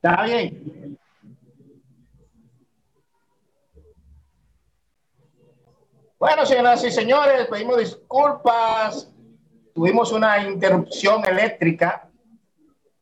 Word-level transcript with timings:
Está 0.00 0.22
bien. 0.22 0.96
Bueno, 6.20 6.46
señoras 6.46 6.84
y 6.84 6.92
señores, 6.92 7.48
pedimos 7.48 7.78
disculpas. 7.78 9.12
Tuvimos 9.74 10.12
una 10.12 10.48
interrupción 10.48 11.26
eléctrica. 11.26 12.08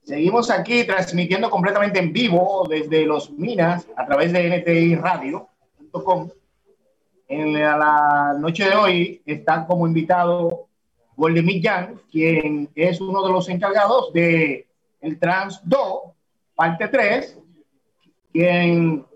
Seguimos 0.04 0.48
aquí 0.50 0.84
transmitiendo 0.84 1.50
completamente 1.50 1.98
en 1.98 2.14
vivo 2.14 2.66
desde 2.66 3.04
los 3.04 3.30
Minas 3.30 3.86
a 3.94 4.06
través 4.06 4.32
de 4.32 4.60
NTI 4.60 4.94
Radio.com. 4.94 6.30
En 7.28 7.52
la 7.52 8.36
noche 8.38 8.70
de 8.70 8.74
hoy 8.74 9.22
está 9.26 9.66
como 9.66 9.86
invitado 9.86 10.68
Goldemir 11.14 11.60
Yang, 11.60 12.00
quien 12.10 12.70
es 12.74 13.02
uno 13.02 13.22
de 13.22 13.32
los 13.32 13.50
encargados 13.50 14.14
de 14.14 14.66
el 15.02 15.18
Trans 15.18 15.60
2, 15.64 16.15
parte 16.56 16.88
3, 16.88 17.38
quien 18.32 19.06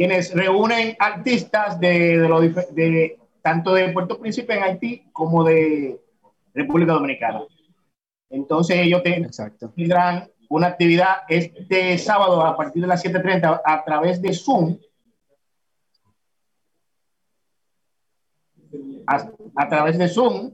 quienes 0.00 0.32
reúnen 0.32 0.96
artistas 0.98 1.78
de, 1.78 2.16
de, 2.72 3.18
tanto 3.42 3.74
de 3.74 3.90
Puerto 3.90 4.18
Príncipe 4.18 4.56
en 4.56 4.62
Haití 4.62 5.10
como 5.12 5.44
de 5.44 6.00
República 6.54 6.94
Dominicana. 6.94 7.42
Entonces 8.30 8.78
ellos 8.78 9.02
tendrán 9.02 10.30
una 10.48 10.68
actividad 10.68 11.24
este 11.28 11.98
sábado 11.98 12.40
a 12.40 12.56
partir 12.56 12.80
de 12.80 12.88
las 12.88 13.04
7.30 13.04 13.60
a 13.62 13.84
través 13.84 14.22
de 14.22 14.32
Zoom. 14.32 14.78
A, 19.06 19.68
través 19.68 19.98
de 19.98 20.08
Zoom. 20.08 20.52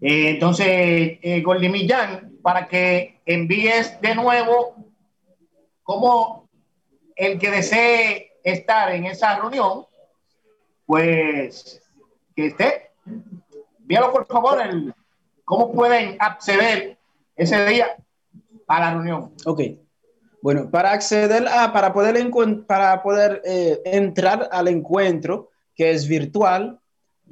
Eh, 0.00 0.30
entonces, 0.30 0.66
eh, 0.66 1.44
Millán, 1.70 2.27
para 2.42 2.68
que 2.68 3.20
envíes 3.26 4.00
de 4.00 4.14
nuevo 4.14 4.76
cómo 5.82 6.48
el 7.16 7.38
que 7.38 7.50
desee 7.50 8.32
estar 8.44 8.92
en 8.92 9.06
esa 9.06 9.36
reunión, 9.36 9.86
pues 10.86 11.82
que 12.34 12.46
esté. 12.46 12.90
Víalo 13.80 14.12
por 14.12 14.26
favor, 14.26 14.60
el, 14.60 14.94
cómo 15.44 15.72
pueden 15.72 16.16
acceder 16.20 16.98
ese 17.36 17.64
día 17.66 17.96
a 18.66 18.80
la 18.80 18.90
reunión. 18.92 19.32
Ok. 19.44 19.60
Bueno, 20.40 20.70
para 20.70 20.92
acceder 20.92 21.48
a, 21.48 21.72
para 21.72 21.92
poder, 21.92 22.16
para 22.66 23.02
poder 23.02 23.42
eh, 23.44 23.80
entrar 23.84 24.48
al 24.52 24.68
encuentro, 24.68 25.50
que 25.74 25.90
es 25.90 26.06
virtual, 26.06 26.78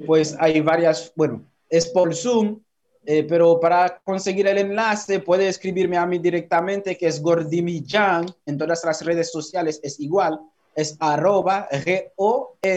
pues 0.05 0.35
hay 0.39 0.59
varias, 0.61 1.13
bueno, 1.15 1.45
es 1.69 1.87
por 1.87 2.13
Zoom, 2.13 2.59
eh, 3.09 3.23
pero 3.23 3.57
para 3.57 4.01
conseguir 4.03 4.47
el 4.47 4.57
enlace 4.57 5.21
puede 5.21 5.47
escribirme 5.47 5.95
a 5.95 6.05
mí 6.05 6.19
directamente, 6.19 6.97
que 6.97 7.07
es 7.07 7.21
Gordimillan, 7.21 8.25
en 8.45 8.57
todas 8.57 8.83
las 8.83 9.01
redes 9.05 9.31
sociales 9.31 9.79
es 9.81 9.97
igual, 10.01 10.37
es 10.75 10.97
arroba 10.99 11.69
G-O-R-D-I-M-Y-J. 11.71 12.67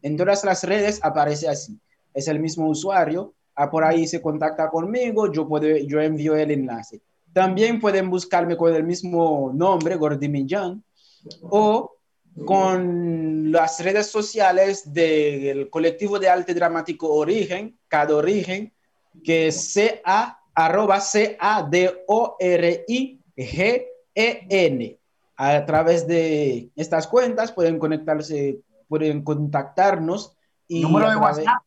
En 0.00 0.16
todas 0.16 0.42
las 0.42 0.64
redes 0.64 1.00
aparece 1.02 1.48
así, 1.48 1.78
es 2.14 2.28
el 2.28 2.40
mismo 2.40 2.66
usuario, 2.66 3.34
ah, 3.56 3.70
por 3.70 3.84
ahí 3.84 4.08
se 4.08 4.22
contacta 4.22 4.70
conmigo, 4.70 5.30
yo, 5.30 5.46
puedo, 5.46 5.66
yo 5.66 6.00
envío 6.00 6.34
el 6.34 6.50
enlace. 6.50 7.02
También 7.34 7.78
pueden 7.78 8.08
buscarme 8.08 8.56
con 8.56 8.74
el 8.74 8.84
mismo 8.84 9.52
nombre, 9.54 9.96
Gordimillan, 9.96 10.82
o 11.42 11.97
con 12.44 13.50
las 13.52 13.82
redes 13.82 14.06
sociales 14.10 14.92
del 14.92 15.70
colectivo 15.70 16.18
de 16.18 16.28
arte 16.28 16.54
dramático 16.54 17.12
Origen, 17.14 17.78
cada 17.88 18.14
Origen, 18.16 18.72
que 19.24 19.48
es 19.48 19.74
CA, 19.74 20.40
arroba 20.54 21.00
C-A-D-O-R-I-G-E-N. 21.00 21.78
A 25.36 25.64
través 25.64 26.06
de 26.06 26.70
estas 26.74 27.06
cuentas 27.06 27.52
pueden 27.52 27.78
conectarse, 27.78 28.58
pueden 28.88 29.22
contactarnos. 29.22 30.36
Y 30.66 30.82
¿Número 30.82 31.10
de 31.10 31.16
WhatsApp? 31.16 31.62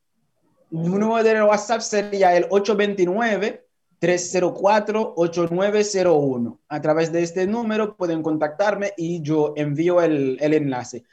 número 0.71 1.21
de 1.21 1.43
WhatsApp 1.43 1.81
sería 1.81 2.35
el 2.35 2.47
829 2.49 3.65
304-8901. 4.01 6.57
A 6.67 6.81
través 6.81 7.11
de 7.11 7.21
este 7.21 7.45
número 7.45 7.95
pueden 7.95 8.23
contactarme 8.23 8.93
y 8.97 9.21
yo 9.21 9.53
envío 9.55 10.01
el, 10.01 10.39
el 10.41 10.53
enlace. 10.53 11.03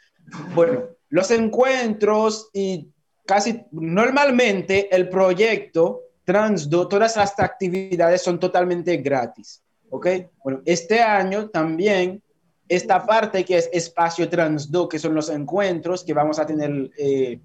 Bueno, 0.55 0.85
los 1.11 1.31
encuentros 1.31 2.51
y 2.53 2.91
casi 3.27 3.65
normalmente 3.71 4.95
el 4.95 5.09
proyecto 5.09 6.03
Transdo, 6.25 6.89
todas 6.89 7.17
las 7.17 7.41
actividades 7.41 8.21
son 8.21 8.39
totalmente 8.39 8.99
gratis. 8.99 9.63
¿Ok? 9.91 10.07
Bueno, 10.45 10.61
este 10.67 11.01
año 11.01 11.49
también 11.49 12.23
esta 12.69 13.07
parte 13.07 13.45
que 13.45 13.57
es 13.57 13.71
espacio 13.73 14.29
Transdo, 14.29 14.89
que 14.89 14.99
son 14.99 15.15
los 15.15 15.31
encuentros 15.31 16.05
que 16.05 16.13
vamos 16.13 16.39
a 16.39 16.47
tener, 16.47 16.91
eh, 16.99 17.41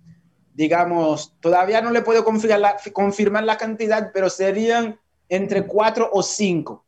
digamos, 0.54 1.34
todavía 1.40 1.82
no 1.82 1.92
le 1.92 2.02
puedo 2.02 2.26
confirmar 2.26 2.60
la, 2.60 2.76
confirmar 2.92 3.46
la 3.46 3.58
cantidad, 3.58 4.12
pero 4.14 4.30
serían 4.30 5.00
entre 5.36 5.66
cuatro 5.66 6.10
o 6.14 6.22
cinco 6.22 6.86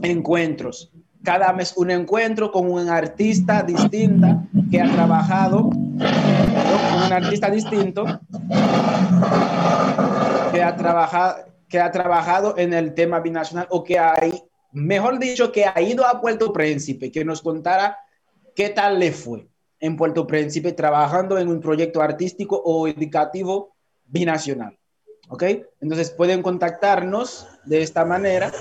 encuentros. 0.00 0.92
Cada 1.24 1.52
mes 1.52 1.76
un 1.76 1.90
encuentro 1.90 2.52
con 2.52 2.70
un 2.70 2.88
artista 2.88 3.64
distinta 3.64 4.46
que 4.70 4.80
ha 4.80 4.92
trabajado, 4.92 5.62
con 5.62 7.02
un 7.06 7.12
artista 7.12 7.50
distinto 7.50 8.04
que 10.52 10.62
ha 10.62 10.76
trabajado, 10.76 11.44
que 11.68 11.80
ha 11.80 11.90
trabajado 11.90 12.56
en 12.56 12.72
el 12.72 12.94
tema 12.94 13.18
binacional 13.18 13.66
o 13.70 13.82
que 13.82 13.98
hay, 13.98 14.44
mejor 14.70 15.18
dicho, 15.18 15.50
que 15.50 15.64
ha 15.66 15.80
ido 15.80 16.06
a 16.06 16.20
Puerto 16.20 16.52
Príncipe, 16.52 17.10
que 17.10 17.24
nos 17.24 17.42
contara 17.42 17.98
qué 18.54 18.68
tal 18.68 19.00
le 19.00 19.10
fue 19.10 19.48
en 19.80 19.96
Puerto 19.96 20.24
Príncipe 20.24 20.70
trabajando 20.70 21.36
en 21.36 21.48
un 21.48 21.60
proyecto 21.60 22.00
artístico 22.00 22.62
o 22.64 22.86
educativo 22.86 23.74
binacional. 24.04 24.78
¿Ok? 25.28 25.42
Entonces 25.80 26.10
pueden 26.10 26.42
contactarnos 26.42 27.48
de 27.64 27.82
esta 27.82 28.04
manera. 28.04 28.52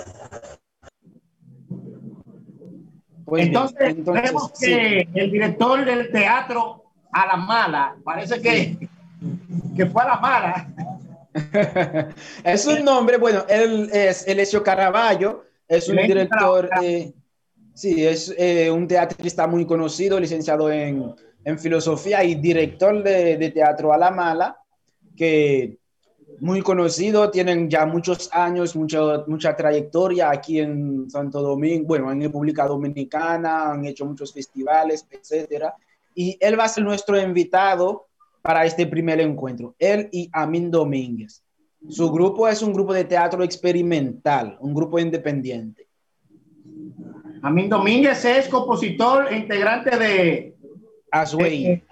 Pues 3.26 3.48
entonces, 3.48 3.96
vemos 4.06 4.52
que 4.60 5.08
el 5.14 5.32
director 5.32 5.84
del 5.84 6.12
teatro 6.12 6.84
a 7.12 7.26
la 7.28 7.36
mala, 7.38 7.96
parece 8.04 8.42
que, 8.42 8.78
que 9.76 9.86
fue 9.88 10.04
a 10.04 10.08
la 10.08 10.18
mala. 10.20 10.68
es 12.44 12.68
un 12.68 12.86
nombre, 12.86 13.18
bueno, 13.18 13.44
él 13.50 13.90
es 13.92 14.28
Elesio 14.28 14.64
Caraballo, 14.64 15.46
es 15.68 15.90
un 15.90 15.98
director, 15.98 16.70
eh, 16.82 17.14
sí, 17.74 18.06
es 18.06 18.34
eh, 18.38 18.70
un 18.70 18.88
teatrista 18.88 19.48
muy 19.48 19.66
conocido, 19.66 20.20
licenciado 20.20 20.72
en, 20.72 21.14
en 21.44 21.60
filosofía 21.60 22.24
y 22.24 22.36
director 22.36 23.02
de, 23.02 23.38
de, 23.38 23.50
teatro 23.50 23.92
a 23.92 23.98
la 23.98 24.12
mala, 24.12 24.58
que 25.16 25.80
muy 26.40 26.62
conocido, 26.62 27.30
tienen 27.32 27.70
ya 27.70 27.86
muchos 27.86 28.30
años, 28.32 28.76
mucha, 28.76 29.24
mucha 29.28 29.56
trayectoria 29.56 30.30
aquí 30.30 30.60
en 30.60 31.10
Santo 31.10 31.42
Domingo, 31.42 31.88
bueno, 31.88 32.12
en 32.12 32.22
República 32.22 32.68
Dominicana, 32.68 33.72
han 33.72 33.86
hecho 33.86 34.06
muchos 34.06 34.34
festivales, 34.34 35.06
etcétera. 35.10 35.76
Y 36.14 36.38
él 36.40 36.58
va 36.60 36.66
a 36.66 36.70
ser 36.70 36.84
nuestro 36.84 37.20
invitado 37.20 38.08
para 38.42 38.66
este 38.66 38.86
primer 38.86 39.20
encuentro, 39.20 39.76
él 39.80 40.08
y 40.12 40.30
Amin 40.32 40.70
Domínguez. 40.70 41.42
Su 41.90 42.12
grupo 42.12 42.48
es 42.48 42.62
un 42.62 42.74
grupo 42.74 42.94
de 42.94 43.04
teatro 43.04 43.44
experimental, 43.44 44.58
un 44.60 44.74
grupo 44.74 45.00
independiente. 45.00 45.88
Amin 47.42 47.70
Domínguez 47.70 48.26
es 48.26 48.48
compositor 48.48 49.32
e 49.32 49.38
integrante 49.38 49.98
de 49.98 50.56
Asway. 51.12 51.84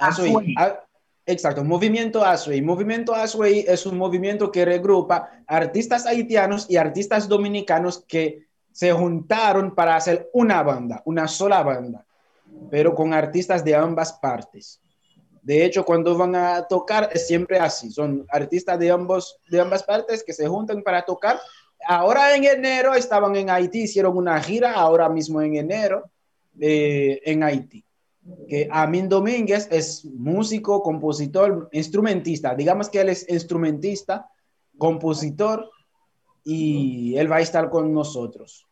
Exacto, 1.25 1.63
Movimiento 1.63 2.23
Asway. 2.23 2.61
Movimiento 2.61 3.16
Asway 3.16 3.64
es 3.66 3.85
un 3.85 3.97
movimiento 3.97 4.52
que 4.52 4.66
regrupa 4.66 5.31
artistas 5.47 6.05
haitianos 6.05 6.66
y 6.70 6.75
artistas 6.75 7.29
dominicanos 7.29 8.03
que 8.05 8.47
se 8.72 8.91
juntaron 8.91 9.73
para 9.73 9.96
hacer 9.96 10.29
una 10.34 10.61
banda, 10.64 11.02
una 11.05 11.28
sola 11.29 11.64
banda, 11.64 12.05
pero 12.70 12.93
con 12.93 13.14
artistas 13.14 13.64
de 13.64 13.73
ambas 13.73 14.14
partes. 14.14 14.81
De 15.41 15.64
hecho, 15.64 15.85
cuando 15.85 16.17
van 16.17 16.35
a 16.35 16.64
tocar 16.64 17.09
es 17.14 17.26
siempre 17.28 17.58
así, 17.58 17.90
son 17.91 18.26
artistas 18.29 18.78
de, 18.79 18.91
ambos, 18.91 19.37
de 19.49 19.61
ambas 19.61 19.84
partes 19.84 20.23
que 20.23 20.34
se 20.34 20.47
juntan 20.47 20.84
para 20.84 21.03
tocar. 21.03 21.40
Ahora 21.87 22.35
en 22.35 22.43
enero 22.46 22.93
estaban 22.96 23.35
en 23.35 23.49
Haití, 23.49 23.84
hicieron 23.84 24.17
una 24.17 24.41
gira, 24.41 24.73
ahora 24.73 25.08
mismo 25.08 25.41
en 25.41 25.55
enero 25.55 26.09
eh, 26.59 27.22
en 27.23 27.43
Haití 27.43 27.85
que 28.47 28.67
Amin 28.72 29.09
Domínguez 29.09 29.67
es 29.72 30.05
músico, 30.05 30.81
compositor, 30.81 31.70
instrumentista. 31.72 32.55
Digamos 32.55 32.90
que 32.90 33.02
él 33.02 33.09
es 33.09 33.28
instrumentista, 33.29 34.29
compositor 34.78 35.70
y 36.43 37.16
él 37.17 37.31
va 37.31 37.37
a 37.37 37.41
estar 37.41 37.70
con 37.70 37.93
nosotros. 37.93 38.66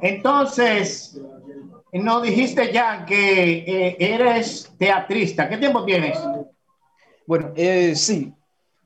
Entonces, 0.00 1.20
nos 1.92 2.22
dijiste 2.22 2.72
ya 2.72 3.04
que 3.04 3.58
eh, 3.58 3.96
eres 3.98 4.72
teatrista. 4.78 5.48
¿Qué 5.48 5.56
tiempo 5.56 5.84
tienes? 5.84 6.18
Bueno, 7.26 7.52
eh, 7.54 7.94
sí. 7.94 8.32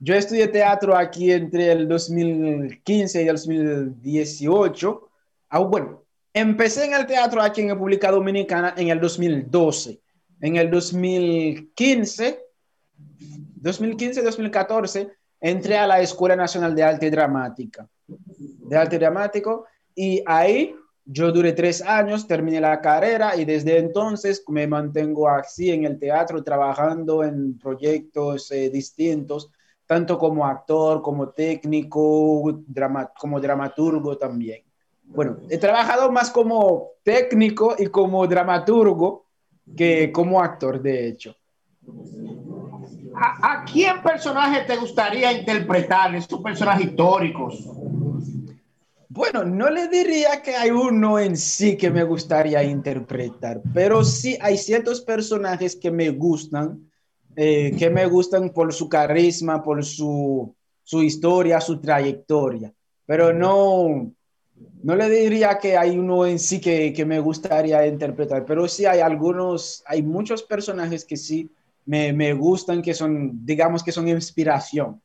yo 0.00 0.14
estudié 0.14 0.48
teatro 0.48 0.96
aquí 0.96 1.32
entre 1.32 1.72
el 1.72 1.88
2015 1.88 3.22
y 3.22 3.28
el 3.28 3.36
2018. 3.36 5.08
Ah, 5.50 5.58
bueno, 5.60 6.03
empecé 6.34 6.84
en 6.84 6.94
el 6.94 7.06
teatro 7.06 7.40
aquí 7.40 7.62
en 7.62 7.70
República 7.70 8.10
Dominicana 8.10 8.74
en 8.76 8.88
el 8.88 9.00
2012. 9.00 10.00
En 10.40 10.56
el 10.56 10.70
2015, 10.70 12.40
2015-2014, 13.62 15.10
entré 15.40 15.78
a 15.78 15.86
la 15.86 16.00
Escuela 16.00 16.36
Nacional 16.36 16.74
de 16.74 16.82
Arte 16.82 17.10
Dramática, 17.10 17.88
de 18.06 18.76
Arte 18.76 18.98
Dramático, 18.98 19.64
y 19.94 20.22
ahí 20.26 20.74
yo 21.06 21.30
duré 21.30 21.52
tres 21.52 21.82
años, 21.82 22.26
terminé 22.26 22.60
la 22.60 22.80
carrera 22.80 23.36
y 23.36 23.44
desde 23.44 23.78
entonces 23.78 24.42
me 24.48 24.66
mantengo 24.66 25.28
así 25.28 25.70
en 25.70 25.84
el 25.84 25.98
teatro, 25.98 26.42
trabajando 26.42 27.22
en 27.22 27.58
proyectos 27.58 28.50
eh, 28.50 28.70
distintos, 28.70 29.50
tanto 29.86 30.18
como 30.18 30.46
actor, 30.46 31.00
como 31.00 31.28
técnico, 31.28 32.62
como 33.18 33.40
dramaturgo 33.40 34.18
también. 34.18 34.63
Bueno, 35.06 35.38
he 35.48 35.58
trabajado 35.58 36.10
más 36.10 36.30
como 36.30 36.90
técnico 37.02 37.76
y 37.78 37.86
como 37.86 38.26
dramaturgo 38.26 39.26
que 39.76 40.10
como 40.12 40.40
actor, 40.40 40.82
de 40.82 41.08
hecho. 41.08 41.36
¿A, 43.14 43.60
a 43.60 43.64
quién 43.64 44.02
personaje 44.02 44.62
te 44.66 44.76
gustaría 44.76 45.32
interpretar? 45.32 46.14
Estos 46.14 46.40
personajes 46.40 46.86
históricos. 46.86 47.64
Bueno, 49.14 49.44
no 49.44 49.70
le 49.70 49.86
diría 49.86 50.42
que 50.42 50.56
hay 50.56 50.70
uno 50.70 51.20
en 51.20 51.36
sí 51.36 51.76
que 51.76 51.88
me 51.88 52.02
gustaría 52.02 52.64
interpretar, 52.64 53.62
pero 53.72 54.02
sí 54.02 54.36
hay 54.40 54.58
ciertos 54.58 55.02
personajes 55.02 55.76
que 55.76 55.92
me 55.92 56.10
gustan, 56.10 56.90
eh, 57.36 57.76
que 57.78 57.90
me 57.90 58.06
gustan 58.06 58.50
por 58.50 58.74
su 58.74 58.88
carisma, 58.88 59.62
por 59.62 59.84
su, 59.84 60.52
su 60.82 61.00
historia, 61.00 61.60
su 61.60 61.80
trayectoria, 61.80 62.74
pero 63.06 63.32
no, 63.32 64.10
no 64.82 64.94
le 64.96 65.08
diría 65.08 65.58
que 65.58 65.76
hay 65.76 65.98
uno 65.98 66.26
en 66.26 66.38
sí 66.38 66.60
que, 66.60 66.92
que, 66.92 67.04
me 67.04 67.18
gustaría 67.18 67.86
interpretar, 67.86 68.44
pero 68.44 68.68
sí 68.68 68.84
hay 68.84 69.00
algunos, 69.00 69.82
hay 69.86 70.02
muchos 70.02 70.42
personajes 70.42 71.04
que 71.04 71.16
sí 71.16 71.50
me, 71.86 72.12
me 72.12 72.34
gustan, 72.34 72.82
que 72.82 72.94
son, 72.94 73.44
digamos 73.44 73.82
que 73.82 73.92
son 73.92 74.08
inspiración. 74.08 75.00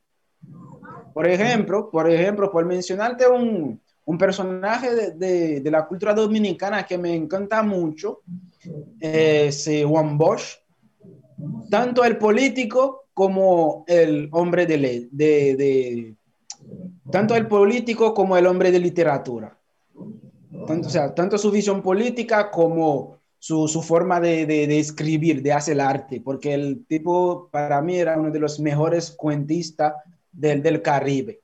Por 1.12 1.26
ejemplo, 1.26 1.90
por 1.90 2.08
ejemplo, 2.08 2.50
por 2.50 2.64
mencionarte 2.64 3.28
un, 3.28 3.80
un 4.04 4.18
personaje 4.18 5.12
de, 5.14 5.60
de, 5.60 5.70
la 5.70 5.86
cultura 5.86 6.14
dominicana 6.14 6.84
que 6.84 6.98
me 6.98 7.14
encanta 7.14 7.62
mucho 7.62 8.20
es 8.98 9.66
eh, 9.66 9.84
Juan 9.84 10.16
Bosch, 10.16 10.58
tanto 11.70 12.04
el 12.04 12.18
político 12.18 13.04
como 13.14 13.84
el 13.86 14.28
hombre 14.32 14.66
de, 14.66 14.78
ley, 14.78 15.08
de, 15.10 15.56
de, 15.56 16.14
tanto 17.10 17.34
el 17.34 17.46
político 17.46 18.14
como 18.14 18.36
el 18.36 18.46
hombre 18.46 18.70
de 18.70 18.78
literatura. 18.78 19.56
Tanto, 20.66 20.88
o 20.88 20.90
sea, 20.90 21.14
tanto 21.14 21.38
su 21.38 21.50
visión 21.50 21.82
política 21.82 22.50
como 22.50 23.18
su, 23.38 23.66
su 23.68 23.82
forma 23.82 24.20
de, 24.20 24.46
de, 24.46 24.78
escribir, 24.78 25.42
de 25.42 25.52
hacer 25.52 25.74
el 25.74 25.80
arte, 25.80 26.20
porque 26.20 26.54
el 26.54 26.84
tipo 26.86 27.48
para 27.50 27.80
mí 27.80 27.96
era 27.96 28.18
uno 28.18 28.30
de 28.30 28.38
los 28.38 28.60
mejores 28.60 29.10
cuentistas 29.10 29.94
del, 30.30 30.62
del 30.62 30.82
Caribe. 30.82 31.40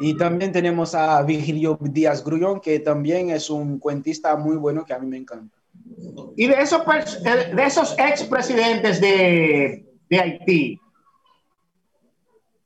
Y 0.00 0.16
también 0.16 0.52
tenemos 0.52 0.94
a 0.94 1.22
Virgilio 1.22 1.78
Díaz 1.80 2.24
Grullón, 2.24 2.60
que 2.60 2.80
también 2.80 3.30
es 3.30 3.50
un 3.50 3.78
cuentista 3.78 4.36
muy 4.36 4.56
bueno 4.56 4.84
que 4.84 4.94
a 4.94 4.98
mí 4.98 5.06
me 5.06 5.18
encanta. 5.18 5.56
Y 6.36 6.46
de 6.46 6.54
esos, 6.54 6.82
de 7.22 7.64
esos 7.64 7.94
expresidentes 7.98 9.00
de, 9.00 9.86
de 10.08 10.18
Haití, 10.18 10.80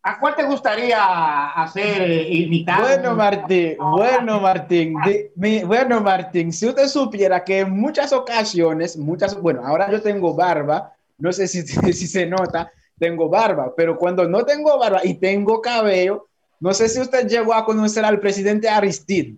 ¿a 0.02 0.18
cuál 0.18 0.34
te 0.34 0.44
gustaría 0.44 1.50
hacer 1.50 2.10
imitar? 2.30 2.80
Bueno, 2.80 3.14
Martín, 3.14 3.76
bueno, 3.78 4.40
Martín, 4.40 4.94
de, 5.04 5.32
mi, 5.36 5.62
bueno, 5.62 6.00
Martín, 6.00 6.52
si 6.52 6.66
usted 6.66 6.86
supiera 6.88 7.44
que 7.44 7.60
en 7.60 7.70
muchas 7.70 8.12
ocasiones, 8.12 8.96
muchas, 8.96 9.40
bueno, 9.40 9.62
ahora 9.64 9.90
yo 9.90 10.00
tengo 10.00 10.34
barba, 10.34 10.92
no 11.18 11.32
sé 11.32 11.46
si, 11.46 11.62
si 11.92 12.06
se 12.06 12.26
nota, 12.26 12.70
tengo 12.98 13.28
barba, 13.28 13.72
pero 13.76 13.96
cuando 13.96 14.28
no 14.28 14.44
tengo 14.44 14.78
barba 14.78 15.00
y 15.04 15.14
tengo 15.14 15.60
cabello, 15.60 16.28
no 16.60 16.74
sé 16.74 16.88
si 16.88 17.00
usted 17.00 17.26
llegó 17.26 17.54
a 17.54 17.64
conocer 17.64 18.04
al 18.04 18.20
presidente 18.20 18.68
Aristide. 18.68 19.36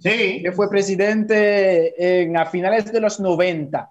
Sí. 0.00 0.42
Que 0.42 0.52
fue 0.52 0.70
presidente 0.70 2.22
en, 2.22 2.36
a 2.36 2.46
finales 2.46 2.90
de 2.90 3.00
los 3.00 3.20
90, 3.20 3.90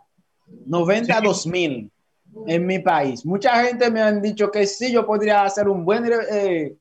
90 0.65 1.33
sí. 1.33 1.91
2000 2.39 2.55
en 2.55 2.65
mi 2.65 2.79
país. 2.79 3.25
Mucha 3.25 3.63
gente 3.63 3.89
me 3.91 4.01
han 4.01 4.21
dicho 4.21 4.49
que 4.51 4.65
sí, 4.65 4.91
yo 4.91 5.05
podría 5.05 5.43
hacer 5.43 5.67
un 5.67 5.85
buen... 5.85 6.09
Eh, 6.31 6.75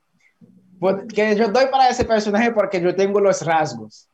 que 1.15 1.35
yo 1.35 1.49
doy 1.49 1.67
para 1.71 1.89
ese 1.89 2.05
personaje 2.05 2.53
porque 2.53 2.81
yo 2.81 2.95
tengo 2.95 3.19
los 3.21 3.45
rasgos. 3.45 4.09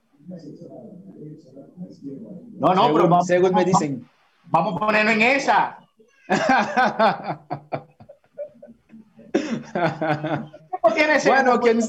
No, 2.58 2.74
no, 2.74 2.82
según, 2.82 2.94
pero 2.94 3.08
vamos, 3.08 3.26
según 3.26 3.52
me 3.52 3.64
dicen. 3.64 4.08
Vamos 4.44 4.76
a 4.76 4.78
ponerlo 4.78 5.10
en 5.10 5.22
esa. 5.22 5.78
bueno, 11.26 11.60
¿quién, 11.60 11.80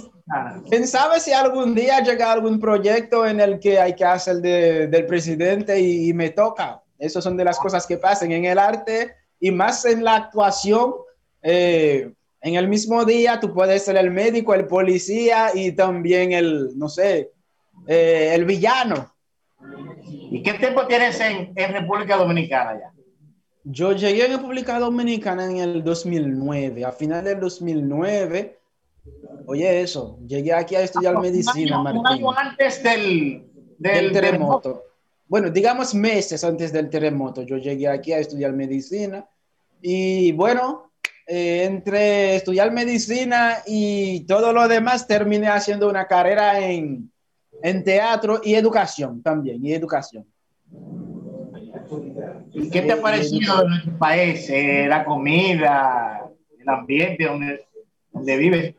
¿quién, 0.68 0.88
sabe 0.88 1.20
si 1.20 1.32
algún 1.32 1.76
día 1.76 2.00
llega 2.02 2.32
algún 2.32 2.60
proyecto 2.60 3.28
en 3.28 3.40
el 3.40 3.60
que 3.60 3.80
hay 3.80 3.96
que 3.96 4.06
hacer 4.06 4.38
de, 4.38 4.88
del 4.88 5.06
presidente 5.06 5.80
y, 5.80 6.10
y, 6.10 6.14
me 6.14 6.32
toca. 6.32 6.82
Esas 6.98 7.24
son 7.24 7.38
de 7.38 7.44
las 7.46 7.60
cosas 7.60 7.86
que 7.86 7.98
pasan 7.98 8.32
en 8.32 8.46
el 8.46 8.58
arte 8.58 9.16
y 9.44 9.52
más 9.52 9.84
en 9.84 10.06
la 10.06 10.16
actuación. 10.16 10.94
Eh, 11.42 12.10
en 12.40 12.56
el 12.56 12.70
mismo 12.70 13.04
día 13.04 13.42
tú 13.42 13.54
puedes 13.54 13.84
ser 13.84 13.98
el 13.98 14.10
médico, 14.10 14.54
el 14.54 14.68
policía 14.68 15.50
y 15.54 15.74
también 15.74 16.32
el, 16.32 16.78
no 16.78 16.88
sé, 16.88 17.32
eh, 17.86 18.32
el 18.34 18.46
villano. 18.46 19.14
¿Y 20.08 20.42
qué 20.42 20.54
tiempo 20.54 20.88
tienes 20.88 21.20
en, 21.20 21.52
en 21.58 21.74
República 21.74 22.16
Dominicana 22.16 22.80
ya? 22.80 22.94
Yo 23.66 23.92
llegué 23.92 24.24
a 24.24 24.38
República 24.38 24.80
Dominicana 24.80 25.46
en 25.46 25.58
el 25.58 25.84
2009, 25.84 26.86
a 26.86 26.94
final 26.94 27.26
del 27.26 27.42
2009. 27.42 28.60
Oye, 29.46 29.82
eso, 29.82 30.20
llegué 30.26 30.54
aquí 30.54 30.76
a 30.76 30.84
estudiar 30.84 31.20
medicina, 31.20 31.82
un 31.82 31.88
año, 31.88 32.02
Martín. 32.02 32.24
Un 32.24 32.30
año 32.30 32.40
antes 32.40 32.82
del, 32.82 33.46
del, 33.78 33.94
del 33.94 34.12
terremoto. 34.14 34.62
terremoto. 34.62 34.84
Bueno, 35.28 35.50
digamos 35.50 35.94
meses 35.94 36.46
antes 36.46 36.72
del 36.72 36.90
terremoto, 36.90 37.42
yo 37.42 37.58
llegué 37.58 37.90
aquí 37.90 38.14
a 38.14 38.20
estudiar 38.20 38.54
medicina. 38.54 39.28
Y 39.86 40.32
bueno, 40.32 40.94
eh, 41.28 41.66
entre 41.66 42.38
estudiar 42.38 42.72
medicina 42.72 43.58
y 43.68 44.22
todo 44.22 44.54
lo 44.54 44.66
demás, 44.70 45.06
terminé 45.06 45.50
haciendo 45.50 45.90
una 45.90 46.08
carrera 46.08 46.66
en, 46.66 47.12
en 47.62 47.84
teatro 47.84 48.40
y 48.42 48.56
educación 48.56 49.22
también, 49.22 49.64
y 49.64 49.74
educación. 49.74 50.26
¿Y 52.54 52.70
qué 52.70 52.82
te 52.84 52.94
ha 52.94 53.02
parecido 53.02 53.68
nuestro 53.68 53.98
país? 53.98 54.50
Eh, 54.50 54.86
la 54.88 55.04
comida, 55.04 56.30
el 56.58 56.70
ambiente 56.70 57.26
donde, 57.26 57.68
donde 58.14 58.38
vives. 58.38 58.76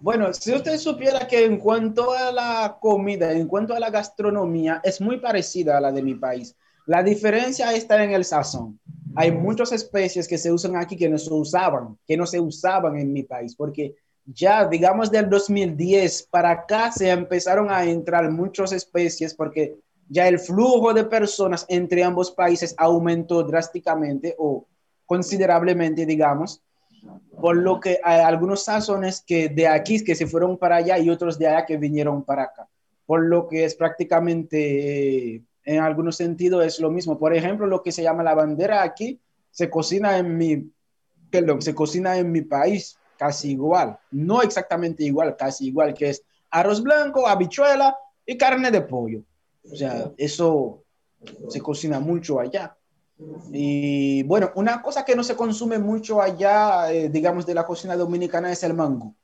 Bueno, 0.00 0.32
si 0.32 0.54
usted 0.54 0.78
supiera 0.78 1.26
que 1.26 1.44
en 1.44 1.58
cuanto 1.58 2.12
a 2.12 2.32
la 2.32 2.78
comida, 2.80 3.32
en 3.32 3.46
cuanto 3.46 3.74
a 3.74 3.80
la 3.80 3.90
gastronomía, 3.90 4.80
es 4.82 4.98
muy 4.98 5.18
parecida 5.18 5.76
a 5.76 5.80
la 5.82 5.92
de 5.92 6.02
mi 6.02 6.14
país. 6.14 6.56
La 6.86 7.02
diferencia 7.02 7.74
está 7.74 8.02
en 8.02 8.12
el 8.12 8.24
sazón. 8.24 8.80
Hay 9.18 9.32
muchas 9.32 9.72
especies 9.72 10.28
que 10.28 10.38
se 10.38 10.52
usan 10.52 10.76
aquí 10.76 10.96
que 10.96 11.08
no 11.08 11.18
se 11.18 11.32
usaban, 11.32 11.98
que 12.06 12.16
no 12.16 12.24
se 12.24 12.38
usaban 12.38 12.96
en 12.96 13.12
mi 13.12 13.24
país, 13.24 13.56
porque 13.56 13.96
ya, 14.24 14.64
digamos, 14.64 15.10
del 15.10 15.28
2010 15.28 16.28
para 16.30 16.52
acá 16.52 16.92
se 16.92 17.10
empezaron 17.10 17.68
a 17.68 17.84
entrar 17.84 18.30
muchas 18.30 18.70
especies 18.70 19.34
porque 19.34 19.74
ya 20.08 20.28
el 20.28 20.38
flujo 20.38 20.94
de 20.94 21.02
personas 21.02 21.66
entre 21.68 22.04
ambos 22.04 22.30
países 22.30 22.76
aumentó 22.78 23.42
drásticamente 23.42 24.36
o 24.38 24.66
considerablemente, 25.04 26.06
digamos, 26.06 26.62
por 27.40 27.56
lo 27.56 27.80
que 27.80 27.98
hay 28.04 28.20
algunos 28.20 28.64
sazones 28.64 29.20
que 29.26 29.48
de 29.48 29.66
aquí 29.66 30.04
que 30.04 30.14
se 30.14 30.28
fueron 30.28 30.56
para 30.58 30.76
allá 30.76 30.96
y 30.96 31.10
otros 31.10 31.40
de 31.40 31.48
allá 31.48 31.66
que 31.66 31.76
vinieron 31.76 32.22
para 32.22 32.44
acá, 32.44 32.68
por 33.04 33.24
lo 33.24 33.48
que 33.48 33.64
es 33.64 33.74
prácticamente, 33.74 35.34
eh, 35.34 35.42
en 35.68 35.80
algunos 35.82 36.16
sentidos 36.16 36.64
es 36.64 36.80
lo 36.80 36.90
mismo. 36.90 37.18
Por 37.18 37.34
ejemplo, 37.34 37.66
lo 37.66 37.82
que 37.82 37.92
se 37.92 38.02
llama 38.02 38.22
la 38.22 38.34
bandera 38.34 38.82
aquí 38.82 39.20
se 39.50 39.68
cocina 39.68 40.16
en 40.16 40.34
mi, 40.34 40.72
perdón, 41.30 41.60
se 41.60 41.74
cocina 41.74 42.16
en 42.16 42.32
mi 42.32 42.40
país 42.40 42.98
casi 43.18 43.50
igual, 43.50 43.98
no 44.10 44.40
exactamente 44.40 45.04
igual, 45.04 45.36
casi 45.36 45.66
igual, 45.66 45.92
que 45.92 46.10
es 46.10 46.22
arroz 46.50 46.82
blanco, 46.82 47.28
habichuela 47.28 47.94
y 48.24 48.38
carne 48.38 48.70
de 48.70 48.80
pollo. 48.80 49.22
O 49.70 49.76
sea, 49.76 50.10
eso 50.16 50.84
se 51.48 51.60
cocina 51.60 52.00
mucho 52.00 52.40
allá. 52.40 52.74
Y 53.52 54.22
bueno, 54.22 54.52
una 54.54 54.80
cosa 54.80 55.04
que 55.04 55.16
no 55.16 55.22
se 55.22 55.36
consume 55.36 55.78
mucho 55.78 56.22
allá, 56.22 56.90
eh, 56.90 57.10
digamos, 57.10 57.44
de 57.44 57.54
la 57.54 57.66
cocina 57.66 57.94
dominicana 57.94 58.50
es 58.50 58.62
el 58.62 58.72
mangú. 58.72 59.14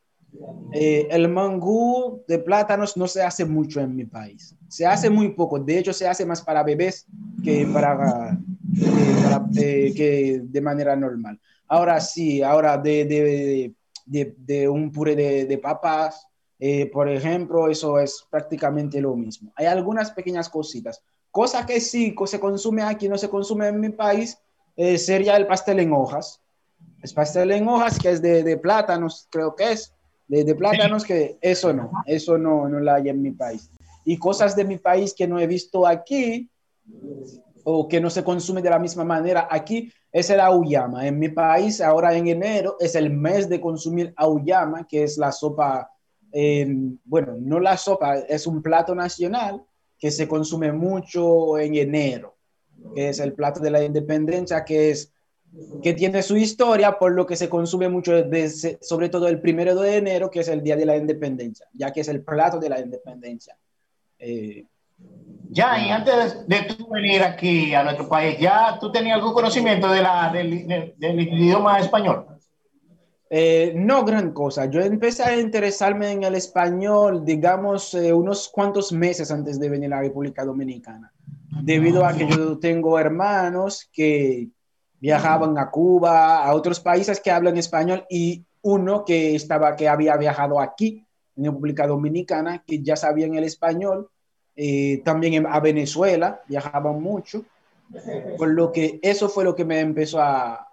Eh, 0.73 1.07
el 1.11 1.29
mangú 1.29 2.23
de 2.27 2.39
plátanos 2.39 2.97
no 2.97 3.07
se 3.07 3.23
hace 3.23 3.45
mucho 3.45 3.81
en 3.81 3.95
mi 3.95 4.05
país. 4.05 4.55
Se 4.69 4.87
hace 4.87 5.09
muy 5.09 5.31
poco. 5.31 5.59
De 5.59 5.79
hecho, 5.79 5.93
se 5.93 6.09
hace 6.09 6.27
más 6.27 6.43
para 6.43 6.63
bebés 6.63 7.07
que 7.43 7.67
para, 7.67 8.39
eh, 8.77 9.17
para, 9.23 9.45
que 9.53 10.43
de 10.43 10.61
manera 10.61 10.97
normal. 10.97 11.41
Ahora 11.69 12.01
sí, 12.01 12.43
ahora 12.43 12.77
de, 12.77 13.05
de, 13.05 14.35
de, 14.37 14.69
un 14.69 14.91
puré 14.91 15.17
de, 15.17 15.59
papas, 15.59 16.27
eh, 16.59 16.87
por 16.87 17.09
ejemplo, 17.09 17.69
eso 17.69 17.99
es 17.99 18.25
prácticamente 18.31 19.01
lo 19.01 19.17
mismo. 19.17 19.53
Hay 19.57 19.67
algunas 19.67 20.11
pequeñas 20.11 20.49
cositas. 20.49 21.03
Cosa 21.31 21.67
que 21.67 21.81
sí 21.81 22.15
se 22.27 22.39
consume 22.39 22.83
aquí, 22.83 23.09
no 23.09 23.19
se 23.19 23.29
consume 23.29 23.69
en 23.69 23.81
mi 23.81 23.91
país, 23.91 24.39
eh, 24.77 24.99
sería 24.99 25.37
el 25.37 25.47
pastel 25.47 25.81
en 25.81 25.93
hojas. 25.93 26.41
El 27.03 27.13
pastel 27.13 27.51
en 27.53 27.69
hojas, 27.69 27.99
que 27.99 28.11
es 28.11 28.23
de, 28.23 28.57
plátanos, 28.59 29.27
creo 29.31 29.55
que 29.55 29.73
es, 29.73 29.93
de, 30.43 30.55
plátanos, 30.55 31.05
que 31.05 31.39
eso 31.41 31.73
no, 31.73 31.91
eso 32.07 32.37
no, 32.39 32.69
no 32.69 32.81
la 32.81 32.97
hay 32.97 33.11
en 33.11 33.23
mi 33.23 33.31
país. 33.31 33.71
Y 34.05 34.19
cosas 34.19 34.57
de 34.57 34.65
mi 34.65 34.79
país 34.79 35.15
que 35.15 35.29
no 35.29 35.39
he 35.39 35.47
visto 35.47 35.87
aquí, 35.87 36.51
o 37.65 37.89
que 37.89 38.01
no 38.01 38.11
se 38.11 38.23
consume 38.23 38.61
de 38.61 38.71
la 38.71 38.79
misma 38.79 39.05
manera 39.05 39.49
aquí, 39.51 39.91
es 40.13 40.29
el 40.31 40.41
auyama. 40.41 41.07
En 41.07 41.19
mi 41.19 41.31
país, 41.31 41.81
ahora 41.81 42.15
en 42.15 42.29
enero, 42.29 42.77
es 42.79 42.95
el 42.95 43.11
mes 43.11 43.49
de 43.49 43.61
consumir 43.61 44.13
auyama, 44.17 44.87
que 44.87 45.03
es 45.03 45.17
la 45.17 45.33
sopa, 45.33 45.91
bueno, 47.05 47.37
no 47.41 47.59
la 47.59 47.77
sopa, 47.77 48.19
es 48.19 48.47
un 48.47 48.63
plato 48.63 48.95
nacional 48.95 49.63
que 49.99 50.11
se 50.11 50.29
consume 50.29 50.73
mucho 50.73 51.59
en 51.59 51.75
enero, 51.75 52.37
que 52.95 53.09
es 53.09 53.21
el 53.21 53.33
plato 53.33 53.61
de 53.61 53.71
la 53.71 53.83
independencia, 53.83 54.65
que 54.65 54.91
es 54.91 55.14
que 55.83 55.93
tiene 55.93 56.23
su 56.23 56.37
historia, 56.37 56.99
por 56.99 57.13
lo 57.13 57.27
que 57.27 57.37
se 57.37 57.49
consume 57.49 57.89
mucho, 57.89 58.23
desde, 58.23 58.79
sobre 58.81 59.09
todo 59.09 59.29
el 59.29 59.41
primero 59.41 59.75
de 59.75 59.97
enero, 59.97 60.31
que 60.31 60.41
es 60.41 60.49
el 60.49 60.63
día 60.63 60.77
de 60.77 60.87
la 60.87 60.97
independencia, 60.97 61.67
ya 61.73 61.93
que 61.93 62.01
es 62.01 62.09
el 62.09 62.23
plato 62.23 62.59
de 62.59 62.69
la 62.69 62.81
independencia. 62.81 63.57
Eh, 64.19 64.65
ya, 65.51 65.79
y 65.79 65.91
antes 65.91 66.49
de, 66.49 66.63
tú 66.63 66.89
venir 66.89 67.23
aquí 67.23 67.75
a 67.75 67.85
nuestro 67.85 68.09
país, 68.09 68.39
¿ya 68.39 68.79
tú 68.81 68.91
tenías 68.91 69.17
algún 69.17 69.35
conocimiento 69.35 69.91
de 69.91 70.03
la, 70.03 70.33
del, 70.33 70.95
del, 70.97 71.21
idioma 71.21 71.79
español? 71.79 72.27
Eh, 73.31 73.73
no 73.77 74.05
gran 74.05 74.33
cosa. 74.33 74.67
Yo 74.67 74.81
empecé 74.81 75.23
a 75.23 75.39
interesarme 75.39 76.11
en 76.11 76.25
el 76.25 76.35
español, 76.35 77.25
digamos, 77.25 77.95
eh, 77.95 78.13
unos 78.13 78.49
cuantos 78.49 78.93
meses 78.93 79.31
antes 79.31 79.61
de 79.61 79.69
venir 79.69 79.93
a 79.93 79.97
la 79.97 80.03
República 80.03 80.45
Dominicana, 80.45 81.13
debido 81.63 82.05
a 82.05 82.15
que 82.15 82.29
yo 82.29 82.59
tengo 82.59 82.99
hermanos 82.99 83.89
que 83.93 84.49
viajaban 85.05 85.59
a 85.59 85.71
Cuba, 85.71 86.43
a 86.43 86.55
otros 86.55 86.81
países 86.81 87.21
que 87.21 87.31
hablan 87.31 87.59
español 87.59 88.07
y 88.09 88.43
uno 88.63 89.05
que 89.05 89.35
estaba, 89.35 89.77
que 89.77 89.87
había 89.87 90.17
viajado 90.17 90.59
aquí 90.59 91.05
en 91.37 91.45
República 91.45 91.87
Dominicana, 91.87 92.65
que 92.67 92.83
ya 92.83 92.97
sabían 92.97 93.35
el 93.35 93.45
español 93.45 94.09
eh, 94.57 95.03
también 95.05 95.47
a 95.47 95.61
Venezuela, 95.61 96.41
viajaban 96.49 97.03
mucho, 97.03 97.45
por 98.39 98.49
lo 98.49 98.73
que 98.73 98.99
eso 99.03 99.29
fue 99.29 99.45
lo 99.45 99.55
que 99.55 99.67
me 99.67 99.81
empezó 99.81 100.23
a, 100.23 100.69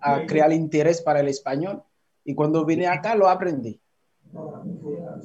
a 0.00 0.24
crear 0.24 0.50
interés 0.54 1.02
para 1.02 1.20
el 1.20 1.28
español 1.28 1.82
y 2.24 2.34
cuando 2.34 2.64
vine 2.64 2.86
acá 2.86 3.14
lo 3.14 3.28
aprendí. 3.28 3.78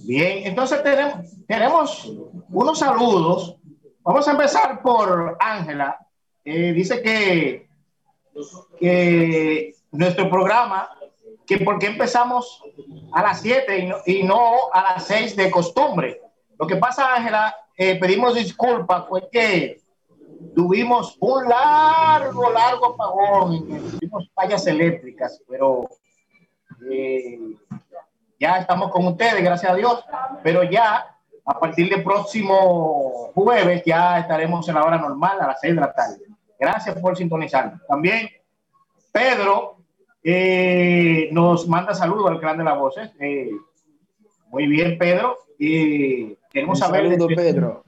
Bien, 0.03 0.45
entonces 0.45 0.83
tenemos, 0.83 1.15
tenemos 1.47 2.13
unos 2.49 2.77
saludos. 2.77 3.55
Vamos 4.03 4.27
a 4.27 4.31
empezar 4.31 4.81
por 4.81 5.37
Ángela. 5.39 5.97
Eh, 6.43 6.73
dice 6.73 7.01
que, 7.01 7.70
que 8.79 9.75
nuestro 9.91 10.29
programa, 10.29 10.89
que 11.45 11.57
por 11.59 11.79
qué 11.79 11.87
empezamos 11.87 12.63
a 13.13 13.21
las 13.21 13.41
7 13.41 13.77
y 13.77 13.85
no, 13.87 13.95
y 14.05 14.23
no 14.23 14.71
a 14.73 14.93
las 14.93 15.07
6 15.07 15.35
de 15.35 15.51
costumbre. 15.51 16.21
Lo 16.57 16.67
que 16.67 16.75
pasa, 16.75 17.15
Ángela, 17.15 17.55
eh, 17.77 17.99
pedimos 17.99 18.35
disculpas, 18.35 19.07
fue 19.07 19.27
que 19.31 19.81
tuvimos 20.55 21.17
un 21.19 21.47
largo, 21.47 22.51
largo 22.51 22.93
apagón, 22.93 23.67
tuvimos 23.67 24.29
fallas 24.33 24.65
eléctricas, 24.67 25.41
pero 25.47 25.89
eh, 26.89 27.39
ya 28.39 28.57
estamos 28.57 28.91
con 28.91 29.05
ustedes, 29.07 29.43
gracias 29.43 29.71
a 29.71 29.75
Dios, 29.75 30.03
pero 30.43 30.63
ya 30.63 31.17
a 31.45 31.59
partir 31.59 31.89
del 31.89 32.03
próximo 32.03 33.31
jueves 33.33 33.83
ya 33.85 34.19
estaremos 34.19 34.67
en 34.67 34.75
la 34.75 34.83
hora 34.83 34.97
normal 34.97 35.39
a 35.41 35.47
las 35.47 35.59
seis 35.59 35.75
de 35.75 35.81
la 35.81 35.93
tarde. 35.93 36.25
Gracias 36.61 36.95
por 36.99 37.17
sintonizar. 37.17 37.73
También 37.87 38.29
Pedro 39.11 39.77
eh, 40.23 41.27
nos 41.31 41.67
manda 41.67 41.95
saludos 41.95 42.29
al 42.29 42.39
clan 42.39 42.59
de 42.59 42.63
las 42.63 42.77
voces. 42.77 43.11
muy 44.51 44.67
bien, 44.67 44.95
Pedro. 44.99 45.39
y 45.57 46.37
Queremos 46.51 46.77
saber 46.77 47.09
desde, 47.09 47.35
Pedro. 47.35 47.83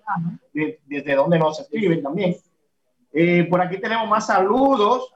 desde 0.53 1.15
dónde 1.15 1.37
nos 1.37 1.59
escriben 1.59 2.01
también. 2.01 2.35
Eh, 3.13 3.45
por 3.47 3.61
aquí 3.61 3.77
tenemos 3.79 4.09
más 4.09 4.25
saludos. 4.25 5.13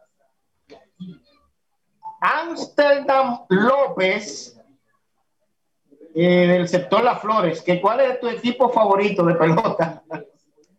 Amsterdam 2.21 3.39
López, 3.49 4.55
eh, 6.13 6.47
del 6.47 6.67
sector 6.67 7.03
Las 7.03 7.21
Flores, 7.21 7.63
que 7.63 7.81
¿cuál 7.81 8.01
es 8.01 8.19
tu 8.19 8.27
equipo 8.27 8.69
favorito 8.69 9.25
de 9.25 9.33
pelota? 9.33 10.03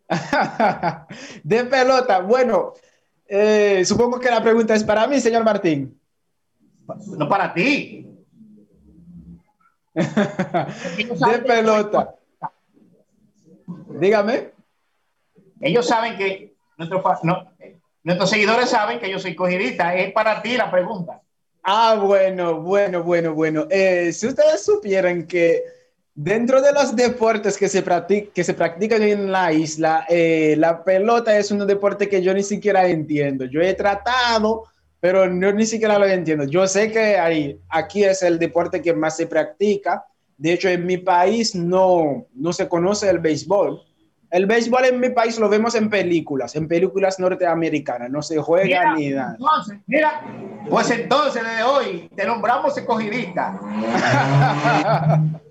de 1.43 1.65
pelota, 1.65 2.21
bueno, 2.21 2.73
eh, 3.27 3.85
supongo 3.85 4.19
que 4.19 4.31
la 4.31 4.43
pregunta 4.43 4.75
es 4.75 4.83
para 4.83 5.07
mí, 5.07 5.21
señor 5.21 5.45
Martín. 5.45 6.00
No 7.07 7.29
para 7.29 7.53
ti. 7.53 8.07
de 9.95 11.38
pelota. 11.47 12.15
Dígame. 14.00 14.53
Ellos 15.61 15.87
saben 15.87 16.17
que 16.17 16.55
nuestros 16.77 18.31
seguidores 18.31 18.71
saben 18.71 18.99
que 18.99 19.11
yo 19.11 19.19
soy 19.19 19.35
cogidita. 19.35 19.95
Es 19.95 20.12
para 20.12 20.41
ti 20.41 20.57
la 20.57 20.71
pregunta. 20.71 21.21
Ah, 21.62 21.99
bueno, 22.00 22.62
bueno, 22.62 23.03
bueno, 23.03 23.35
bueno. 23.35 23.67
Eh, 23.69 24.11
si 24.12 24.29
ustedes 24.29 24.65
supieran 24.65 25.27
que 25.27 25.62
dentro 26.19 26.61
de 26.61 26.73
los 26.73 26.97
deportes 26.97 27.57
que 27.57 27.69
se, 27.69 27.85
que 28.35 28.45
se 28.45 28.55
practican 28.55 29.03
en 29.03 29.31
la 29.31 29.53
isla, 29.53 30.05
eh, 30.09 30.55
la 30.59 30.83
pelota 30.85 31.39
es 31.39 31.51
un 31.51 31.67
deporte 31.67 32.09
que 32.09 32.23
yo 32.23 32.35
ni 32.35 32.43
siquiera 32.43 32.89
entiendo. 32.89 33.45
Yo 33.45 33.61
he 33.61 33.75
tratado, 33.75 34.65
pero 35.01 35.29
no 35.29 35.53
ni 35.53 35.67
siquiera 35.67 35.99
lo 35.99 36.07
entiendo. 36.07 36.45
Yo 36.45 36.67
sé 36.67 36.91
que 36.91 37.19
hay, 37.19 37.61
aquí 37.69 38.05
es 38.05 38.23
el 38.23 38.39
deporte 38.39 38.83
que 38.83 38.93
más 38.93 39.17
se 39.17 39.27
practica 39.27 40.05
de 40.39 40.53
hecho, 40.53 40.69
en 40.69 40.87
mi 40.87 40.97
país 40.99 41.55
no, 41.57 42.27
no 42.33 42.53
se 42.53 42.69
conoce 42.69 43.11
el 43.11 43.19
béisbol. 43.19 43.83
El 44.31 44.47
béisbol 44.47 44.85
en 44.85 45.01
mi 45.01 45.09
país 45.11 45.37
lo 45.39 45.49
vemos 45.49 45.75
en 45.75 45.91
películas, 45.91 46.55
en 46.55 46.69
películas 46.69 47.19
norteamericanas, 47.19 48.09
no 48.09 48.23
se 48.23 48.39
juega 48.39 48.95
ni 48.95 49.11
nada. 49.11 49.33
Entonces, 49.33 49.79
mira, 49.87 50.23
pues 50.69 50.91
entonces 50.91 51.43
desde 51.43 51.63
hoy 51.65 52.09
te 52.15 52.25
nombramos 52.25 52.77
escogidista. 52.79 53.59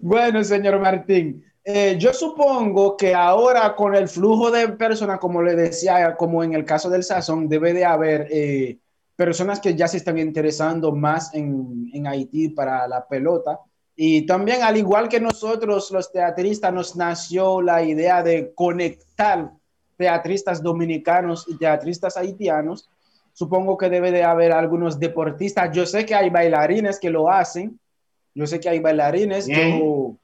bueno, 0.00 0.42
señor 0.44 0.78
Martín, 0.80 1.44
eh, 1.64 1.96
yo 1.98 2.12
supongo 2.12 2.96
que 2.96 3.14
ahora 3.14 3.74
con 3.76 3.94
el 3.94 4.08
flujo 4.08 4.50
de 4.50 4.68
personas, 4.68 5.18
como 5.18 5.42
le 5.42 5.54
decía, 5.54 6.16
como 6.16 6.42
en 6.42 6.54
el 6.54 6.64
caso 6.64 6.88
del 6.90 7.04
Sazón, 7.04 7.48
debe 7.48 7.72
de 7.72 7.84
haber 7.84 8.26
eh, 8.30 8.78
personas 9.16 9.60
que 9.60 9.74
ya 9.74 9.86
se 9.88 9.98
están 9.98 10.18
interesando 10.18 10.92
más 10.92 11.34
en, 11.34 11.90
en 11.92 12.06
Haití 12.06 12.48
para 12.48 12.86
la 12.88 13.06
pelota 13.06 13.60
y 14.02 14.22
también, 14.24 14.62
al 14.62 14.78
igual 14.78 15.08
que 15.08 15.20
nosotros, 15.20 15.90
los 15.90 16.10
teatristas, 16.12 16.72
nos 16.72 16.96
nació 16.96 17.60
la 17.60 17.82
idea 17.82 18.22
de 18.22 18.52
conectar 18.54 19.50
teatristas 19.96 20.62
dominicanos 20.62 21.46
y 21.48 21.58
teatristas 21.58 22.16
haitianos. 22.16 22.88
Supongo 23.32 23.76
que 23.76 23.90
debe 23.90 24.10
de 24.10 24.24
haber 24.24 24.52
algunos 24.52 24.98
deportistas. 24.98 25.70
Yo 25.72 25.84
sé 25.84 26.06
que 26.06 26.14
hay 26.14 26.30
bailarines 26.30 26.98
que 26.98 27.10
lo 27.10 27.30
hacen. 27.30 27.78
Yo 28.34 28.46
sé 28.46 28.60
que 28.60 28.68
hay 28.68 28.78
bailarines. 28.78 29.46
Yo 29.46 30.16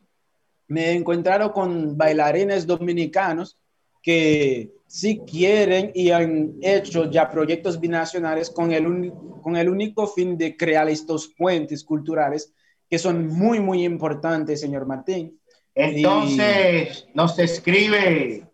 me 0.69 0.87
he 0.87 0.93
encontrado 0.93 1.53
con 1.53 1.97
bailarines 1.97 2.67
dominicanos 2.67 3.59
que 4.03 4.71
sí 4.87 5.21
quieren 5.27 5.91
y 5.95 6.11
han 6.11 6.55
hecho 6.63 7.11
ya 7.11 7.29
proyectos 7.29 7.81
binacionales 7.81 8.51
con 8.51 8.73
el, 8.73 9.13
con 9.43 9.57
el 9.57 9.69
único 9.69 10.07
fin 10.07 10.39
de 10.39 10.57
crear 10.57 10.89
estos 10.89 11.29
puentes 11.29 11.85
culturales 11.85 12.53
que 12.89 12.99
son 12.99 13.27
muy, 13.27 13.59
muy 13.59 13.85
importantes, 13.85 14.61
señor 14.61 14.87
Martín. 14.87 15.41
Entonces, 15.75 17.07
nos 17.15 17.39
escribe 17.39 18.45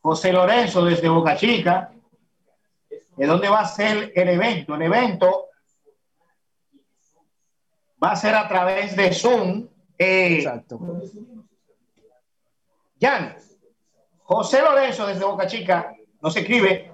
José 0.00 0.32
Lorenzo 0.32 0.84
desde 0.84 1.08
Boca 1.08 1.36
Chica, 1.36 1.92
de 3.16 3.26
dónde 3.26 3.48
va 3.48 3.60
a 3.60 3.68
ser 3.68 4.12
el 4.14 4.28
evento. 4.28 4.74
El 4.74 4.82
evento 4.82 5.46
va 8.04 8.12
a 8.12 8.16
ser 8.16 8.34
a 8.34 8.46
través 8.46 8.94
de 8.94 9.12
Zoom. 9.12 9.66
Eh, 9.96 10.36
Exacto. 10.36 10.78
Jan, 13.00 13.36
José 14.22 14.60
Lorenzo 14.60 15.06
desde 15.06 15.24
Boca 15.24 15.46
Chica 15.46 15.94
nos 16.20 16.36
escribe 16.36 16.92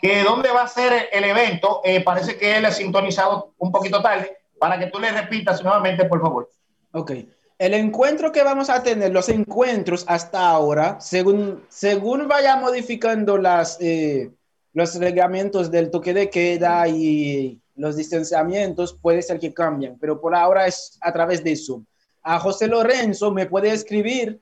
que 0.00 0.22
dónde 0.22 0.50
va 0.50 0.62
a 0.62 0.68
ser 0.68 1.08
el 1.12 1.24
evento. 1.24 1.80
Eh, 1.84 2.02
parece 2.02 2.36
que 2.36 2.56
él 2.56 2.64
ha 2.64 2.70
sintonizado 2.70 3.52
un 3.58 3.72
poquito 3.72 4.00
tarde 4.00 4.38
para 4.58 4.78
que 4.78 4.86
tú 4.86 4.98
le 4.98 5.10
repitas 5.10 5.62
nuevamente, 5.62 6.04
por 6.04 6.20
favor. 6.20 6.48
Ok. 6.92 7.12
El 7.58 7.74
encuentro 7.74 8.30
que 8.30 8.44
vamos 8.44 8.70
a 8.70 8.82
tener, 8.82 9.12
los 9.12 9.28
encuentros 9.28 10.04
hasta 10.06 10.48
ahora, 10.48 11.00
según, 11.00 11.64
según 11.68 12.28
vaya 12.28 12.56
modificando 12.56 13.36
las, 13.36 13.78
eh, 13.80 14.30
los 14.72 14.94
reglamentos 14.94 15.70
del 15.70 15.90
toque 15.90 16.14
de 16.14 16.30
queda 16.30 16.86
y 16.86 17.60
los 17.78 17.96
distanciamientos 17.96 18.98
puede 19.00 19.22
ser 19.22 19.38
que 19.38 19.54
cambien, 19.54 19.96
pero 19.98 20.20
por 20.20 20.34
ahora 20.34 20.66
es 20.66 20.98
a 21.00 21.10
través 21.12 21.42
de 21.42 21.56
Zoom. 21.56 21.86
A 22.22 22.38
José 22.38 22.66
Lorenzo 22.66 23.32
me 23.32 23.46
puede 23.46 23.72
escribir 23.72 24.38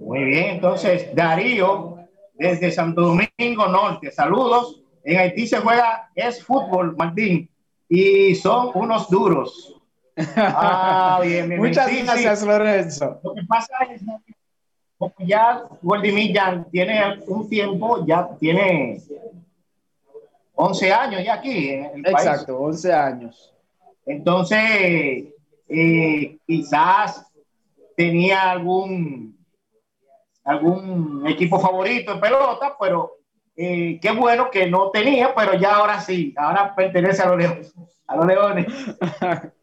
Muy 0.00 0.24
bien, 0.24 0.56
entonces 0.56 1.14
Darío, 1.14 1.96
desde 2.34 2.70
Santo 2.70 3.00
Domingo 3.00 3.66
Norte, 3.66 4.10
saludos. 4.10 4.82
En 5.02 5.18
Haití 5.18 5.46
se 5.46 5.56
juega, 5.56 6.10
es 6.14 6.44
fútbol, 6.44 6.94
Martín, 6.96 7.48
y 7.88 8.34
son 8.34 8.72
unos 8.74 9.08
duros. 9.08 9.79
Ah, 10.36 11.20
bien, 11.22 11.48
bien, 11.48 11.60
Muchas 11.60 11.90
gracias, 12.04 12.42
Lorenzo. 12.42 13.20
Lo 13.22 13.34
que 13.34 13.42
pasa 13.44 13.72
es 13.90 14.02
que 15.16 15.26
ya 15.26 15.64
Goldimillan 15.82 16.70
tiene 16.70 17.20
un 17.26 17.48
tiempo, 17.48 18.04
ya 18.06 18.28
tiene 18.38 19.00
11 20.54 20.92
años 20.92 21.24
ya 21.24 21.34
aquí. 21.34 21.70
Exacto, 21.70 22.58
11 22.58 22.92
años. 22.92 23.54
Entonces, 24.04 25.24
eh, 25.68 26.38
quizás 26.46 27.26
tenía 27.96 28.50
algún, 28.50 29.38
algún 30.44 31.26
equipo 31.26 31.58
favorito 31.58 32.12
en 32.12 32.20
pelota, 32.20 32.76
pero 32.78 33.18
eh, 33.56 33.98
qué 34.00 34.10
bueno 34.12 34.50
que 34.50 34.68
no 34.68 34.90
tenía, 34.90 35.34
pero 35.34 35.54
ya 35.54 35.76
ahora 35.76 36.00
sí, 36.00 36.34
ahora 36.36 36.74
pertenece 36.74 37.22
a 37.22 37.28
los 37.28 37.38
leones. 37.38 37.74
A 38.06 38.16
los 38.16 38.26
leones. 38.26 38.66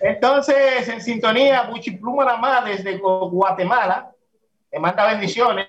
Entonces, 0.00 0.88
en 0.88 1.00
sintonía, 1.00 1.62
Buchipluma 1.70 2.24
nada 2.24 2.64
desde 2.64 2.98
Guatemala, 2.98 4.12
te 4.70 4.78
manda 4.78 5.06
bendiciones. 5.06 5.66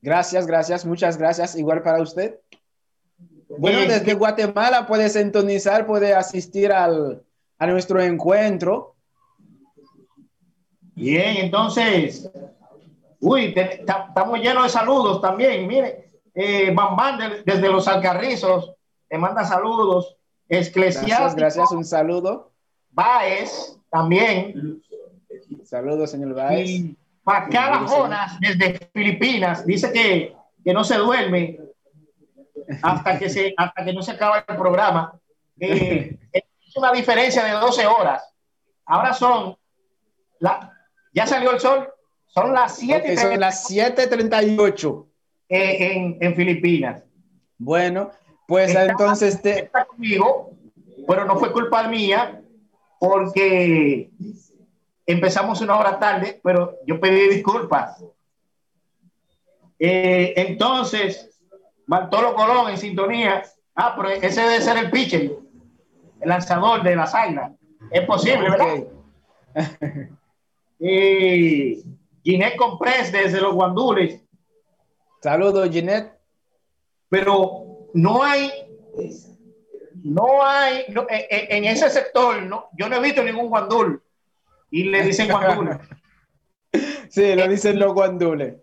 Gracias, 0.00 0.46
gracias, 0.46 0.84
muchas 0.84 1.16
gracias. 1.16 1.54
Igual 1.56 1.82
para 1.82 2.00
usted. 2.00 2.40
Bueno, 3.58 3.80
desde 3.80 4.14
Guatemala 4.14 4.86
puede 4.86 5.08
sintonizar, 5.08 5.86
puede 5.86 6.14
asistir 6.14 6.72
al, 6.72 7.22
a 7.58 7.66
nuestro 7.66 8.00
encuentro. 8.00 8.94
Bien, 10.94 11.36
entonces, 11.36 12.30
uy, 13.20 13.54
estamos 13.56 14.40
llenos 14.40 14.64
de 14.64 14.68
saludos 14.70 15.20
también. 15.20 15.66
Mire, 15.66 16.10
eh, 16.34 16.72
Bambán 16.74 17.42
desde 17.44 17.68
los 17.68 17.86
Alcarrizos 17.86 18.72
te 19.08 19.18
manda 19.18 19.44
saludos. 19.44 20.16
Esclesiástico. 20.48 21.36
Gracias, 21.36 21.72
un 21.72 21.84
saludo. 21.84 22.51
Baez 22.92 23.78
también. 23.90 24.82
Saludos, 25.64 26.10
señor 26.10 26.34
Baez. 26.34 26.70
Y 26.70 26.96
Jonas 27.86 28.38
desde 28.40 28.90
Filipinas 28.92 29.64
dice 29.64 29.92
que, 29.92 30.34
que 30.64 30.72
no 30.72 30.84
se 30.84 30.96
duerme 30.96 31.58
hasta 32.82 33.18
que, 33.18 33.28
se, 33.28 33.54
hasta 33.56 33.84
que 33.84 33.92
no 33.92 34.02
se 34.02 34.12
acaba 34.12 34.44
el 34.46 34.56
programa. 34.56 35.18
Eh, 35.58 36.16
es 36.32 36.76
una 36.76 36.92
diferencia 36.92 37.44
de 37.44 37.52
12 37.52 37.86
horas. 37.86 38.22
Ahora 38.84 39.12
son, 39.14 39.56
la, 40.40 40.72
ya 41.14 41.26
salió 41.26 41.52
el 41.52 41.60
sol, 41.60 41.88
son 42.26 42.52
las 42.52 42.76
7. 42.76 43.16
son 43.16 43.40
las 43.40 43.70
7.38. 43.70 45.06
Eh, 45.48 45.92
en, 45.92 46.18
en, 46.20 46.34
Filipinas. 46.34 47.02
Bueno, 47.58 48.10
pues 48.48 48.74
entonces... 48.74 49.40
Te... 49.40 49.64
Está 49.64 49.84
conmigo, 49.84 50.50
pero 51.06 51.26
no 51.26 51.38
fue 51.38 51.52
culpa 51.52 51.86
mía 51.88 52.41
porque 53.02 54.12
empezamos 55.04 55.60
una 55.60 55.76
hora 55.76 55.98
tarde, 55.98 56.40
pero 56.40 56.78
yo 56.86 57.00
pedí 57.00 57.30
disculpas. 57.30 58.00
Eh, 59.76 60.32
entonces, 60.36 61.36
Bartolo 61.84 62.32
Colón 62.36 62.70
en 62.70 62.78
sintonía. 62.78 63.42
Ah, 63.74 63.94
pero 63.96 64.10
ese 64.10 64.42
debe 64.42 64.60
ser 64.60 64.76
el 64.76 64.90
pitcher, 64.92 65.36
el 66.20 66.28
lanzador 66.28 66.84
de 66.84 66.94
las 66.94 67.12
águilas. 67.12 67.50
Es 67.90 68.06
posible, 68.06 68.48
¿verdad? 68.48 68.84
y 70.78 71.82
Ginette 72.22 72.56
Comprés 72.56 73.10
desde 73.10 73.40
los 73.40 73.52
Guandules. 73.52 74.22
Saludos, 75.20 75.68
Ginette. 75.70 76.12
Pero 77.08 77.88
no 77.94 78.22
hay, 78.22 78.48
no 80.02 80.44
hay, 80.44 80.80
eh, 80.80 81.26
eh, 81.30 81.46
en 81.50 81.64
ese 81.64 81.90
sector, 81.90 82.42
no, 82.42 82.68
yo 82.76 82.88
no 82.88 82.96
he 82.96 83.00
visto 83.00 83.22
ningún 83.22 83.48
guandul. 83.48 84.02
Y 84.70 84.84
le 84.84 85.02
dicen 85.02 85.30
guandules. 85.30 85.78
sí, 87.10 87.34
lo 87.34 87.46
dicen 87.48 87.78
los 87.78 87.92
guandules. 87.92 88.54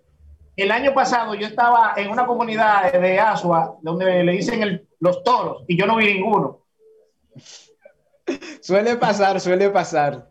El 0.56 0.72
año 0.72 0.94
pasado 0.94 1.36
yo 1.36 1.48
estaba 1.48 1.94
en 1.96 2.10
una 2.10 2.26
comunidad 2.26 2.92
de 2.92 3.20
Asua 3.20 3.78
donde 3.82 4.24
le 4.24 4.32
dicen 4.34 4.88
los 5.00 5.24
toros 5.24 5.64
y 5.68 5.78
yo 5.78 5.86
no 5.86 5.96
vi 5.96 6.14
ninguno. 6.14 6.66
Suele 8.62 8.98
pasar, 8.98 9.40
suele 9.40 9.70
pasar. 9.70 10.30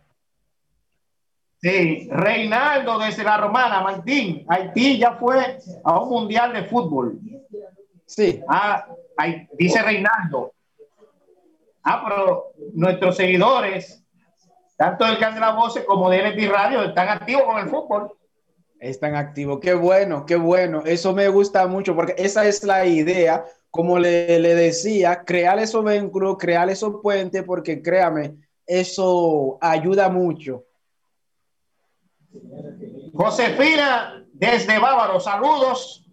Sí, 1.60 2.08
Reinaldo 2.10 2.98
desde 2.98 3.24
la 3.24 3.36
Romana, 3.36 3.80
Martín, 3.80 4.44
Haití 4.48 4.98
ya 4.98 5.14
fue 5.14 5.58
a 5.82 5.98
un 6.00 6.08
mundial 6.08 6.52
de 6.52 6.64
fútbol. 6.64 7.18
Sí. 8.06 8.40
Ah, 8.48 8.86
dice 9.58 9.82
Reinaldo. 9.82 10.52
Ah, 11.82 12.02
pero 12.06 12.52
nuestros 12.74 13.16
seguidores, 13.16 14.04
tanto 14.76 15.04
del 15.04 15.18
Can 15.18 15.34
de 15.34 15.40
la 15.40 15.52
Voz 15.52 15.78
como 15.86 16.10
de 16.10 16.22
NT 16.22 16.50
Radio, 16.50 16.82
están 16.82 17.08
activos 17.08 17.44
con 17.44 17.58
el 17.58 17.68
fútbol. 17.68 18.12
Están 18.80 19.16
activos. 19.16 19.58
Qué 19.60 19.74
bueno, 19.74 20.24
qué 20.24 20.36
bueno. 20.36 20.82
Eso 20.84 21.12
me 21.12 21.28
gusta 21.28 21.66
mucho 21.66 21.96
porque 21.96 22.14
esa 22.16 22.46
es 22.46 22.62
la 22.62 22.86
idea. 22.86 23.44
Como 23.70 23.98
le, 23.98 24.38
le 24.38 24.54
decía, 24.54 25.24
crear 25.24 25.58
esos 25.58 25.84
vínculos, 25.84 26.36
crear 26.38 26.70
esos 26.70 27.00
puentes, 27.02 27.42
porque 27.42 27.82
créame, 27.82 28.34
eso 28.66 29.58
ayuda 29.60 30.08
mucho. 30.08 30.64
Josefina, 33.14 34.24
desde 34.32 34.78
Bávaro, 34.78 35.18
saludos 35.18 36.06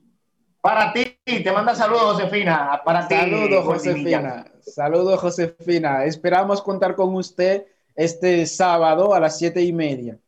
para 0.61 0.91
ti. 0.91 1.04
Te 1.25 1.51
manda 1.51 1.73
saludos, 1.73 2.13
Josefina. 2.13 2.81
Para 2.85 3.07
ti. 3.07 3.15
Saludos, 3.15 3.65
Josefina. 3.65 4.45
Saludos, 4.61 5.19
Josefina. 5.19 6.05
Esperamos 6.05 6.61
contar 6.61 6.95
con 6.95 7.15
usted 7.15 7.65
este 7.95 8.45
sábado 8.45 9.15
a 9.15 9.19
las 9.19 9.39
siete 9.39 9.63
y 9.63 9.73
media. 9.73 10.19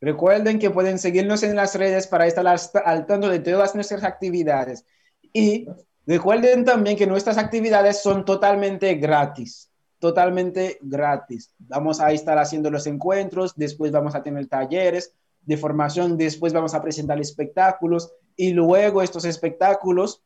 Recuerden 0.00 0.60
que 0.60 0.70
pueden 0.70 1.00
seguirnos 1.00 1.42
en 1.42 1.56
las 1.56 1.74
redes 1.74 2.06
para 2.06 2.28
estar 2.28 2.46
al 2.46 3.06
tanto 3.06 3.28
de 3.28 3.40
todas 3.40 3.74
nuestras 3.74 4.04
actividades. 4.04 4.84
Y 5.32 5.66
recuerden 6.06 6.64
también 6.64 6.96
que 6.96 7.08
nuestras 7.08 7.38
actividades 7.38 8.00
son 8.00 8.24
totalmente 8.24 8.94
gratis, 8.94 9.72
totalmente 9.98 10.78
gratis. 10.80 11.50
Vamos 11.58 12.00
a 12.00 12.12
estar 12.12 12.38
haciendo 12.38 12.70
los 12.70 12.86
encuentros, 12.86 13.52
después 13.56 13.90
vamos 13.90 14.14
a 14.14 14.22
tener 14.22 14.46
talleres 14.46 15.12
de 15.42 15.56
formación, 15.56 16.16
después 16.16 16.52
vamos 16.52 16.72
a 16.72 16.82
presentar 16.82 17.20
espectáculos 17.20 18.12
y 18.36 18.52
luego 18.52 19.02
estos 19.02 19.24
espectáculos 19.24 20.22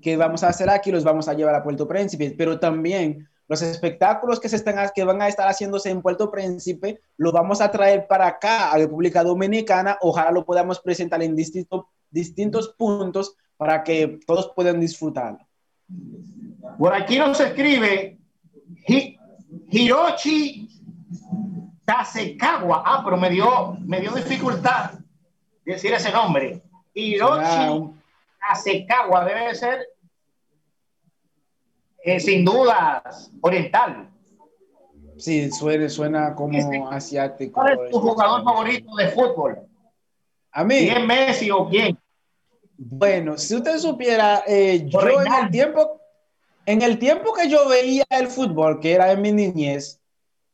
que 0.00 0.16
vamos 0.16 0.42
a 0.42 0.48
hacer 0.48 0.68
aquí 0.70 0.90
los 0.90 1.04
vamos 1.04 1.28
a 1.28 1.34
llevar 1.34 1.54
a 1.54 1.62
Puerto 1.62 1.86
Príncipe, 1.86 2.34
pero 2.36 2.58
también 2.58 3.28
los 3.48 3.60
espectáculos 3.62 4.40
que, 4.40 4.48
se 4.48 4.56
están, 4.56 4.90
que 4.94 5.04
van 5.04 5.20
a 5.20 5.28
estar 5.28 5.48
haciéndose 5.48 5.90
en 5.90 6.00
Puerto 6.00 6.30
Príncipe, 6.30 7.00
lo 7.16 7.32
vamos 7.32 7.60
a 7.60 7.70
traer 7.70 8.06
para 8.06 8.26
acá, 8.26 8.72
a 8.72 8.78
República 8.78 9.22
Dominicana. 9.22 9.98
Ojalá 10.00 10.30
lo 10.30 10.44
podamos 10.44 10.80
presentar 10.80 11.22
en 11.22 11.36
distintos, 11.36 11.84
distintos 12.10 12.74
puntos 12.78 13.36
para 13.56 13.84
que 13.84 14.20
todos 14.26 14.52
puedan 14.56 14.80
disfrutarlo. 14.80 15.46
Por 16.78 16.94
aquí 16.94 17.18
nos 17.18 17.38
escribe 17.40 18.18
Hiroshi 19.70 20.68
Tasekawa. 21.84 22.82
Ah, 22.86 23.02
pero 23.04 23.16
me 23.16 23.28
dio, 23.28 23.76
me 23.80 24.00
dio 24.00 24.12
dificultad 24.12 24.92
decir 25.64 25.92
ese 25.92 26.10
nombre. 26.10 26.62
Hiroshi 26.94 27.92
Tasekawa 28.42 29.24
debe 29.24 29.54
ser 29.54 29.86
eh, 32.04 32.18
sin 32.18 32.44
dudas 32.44 33.30
oriental. 33.40 34.10
Sí, 35.16 35.50
suena, 35.52 35.88
suena 35.88 36.34
como 36.34 36.90
asiático. 36.90 37.60
¿Cuál 37.60 37.78
es 37.84 37.90
tu 37.90 38.00
jugador 38.00 38.42
favorito 38.42 38.94
de 38.96 39.08
fútbol? 39.08 39.58
A 40.50 40.64
mí. 40.64 40.78
¿Quién 40.78 41.06
Messi 41.06 41.50
o 41.50 41.68
quién? 41.68 41.96
Bueno, 42.76 43.38
si 43.38 43.54
usted 43.54 43.78
supiera, 43.78 44.42
eh, 44.46 44.84
yo 44.88 45.00
en 45.00 45.32
el 45.32 45.50
tiempo, 45.50 46.00
en 46.66 46.82
el 46.82 46.98
tiempo 46.98 47.32
que 47.32 47.48
yo 47.48 47.68
veía 47.68 48.04
el 48.10 48.26
fútbol, 48.26 48.80
que 48.80 48.92
era 48.92 49.12
en 49.12 49.22
mi 49.22 49.30
niñez, 49.30 50.00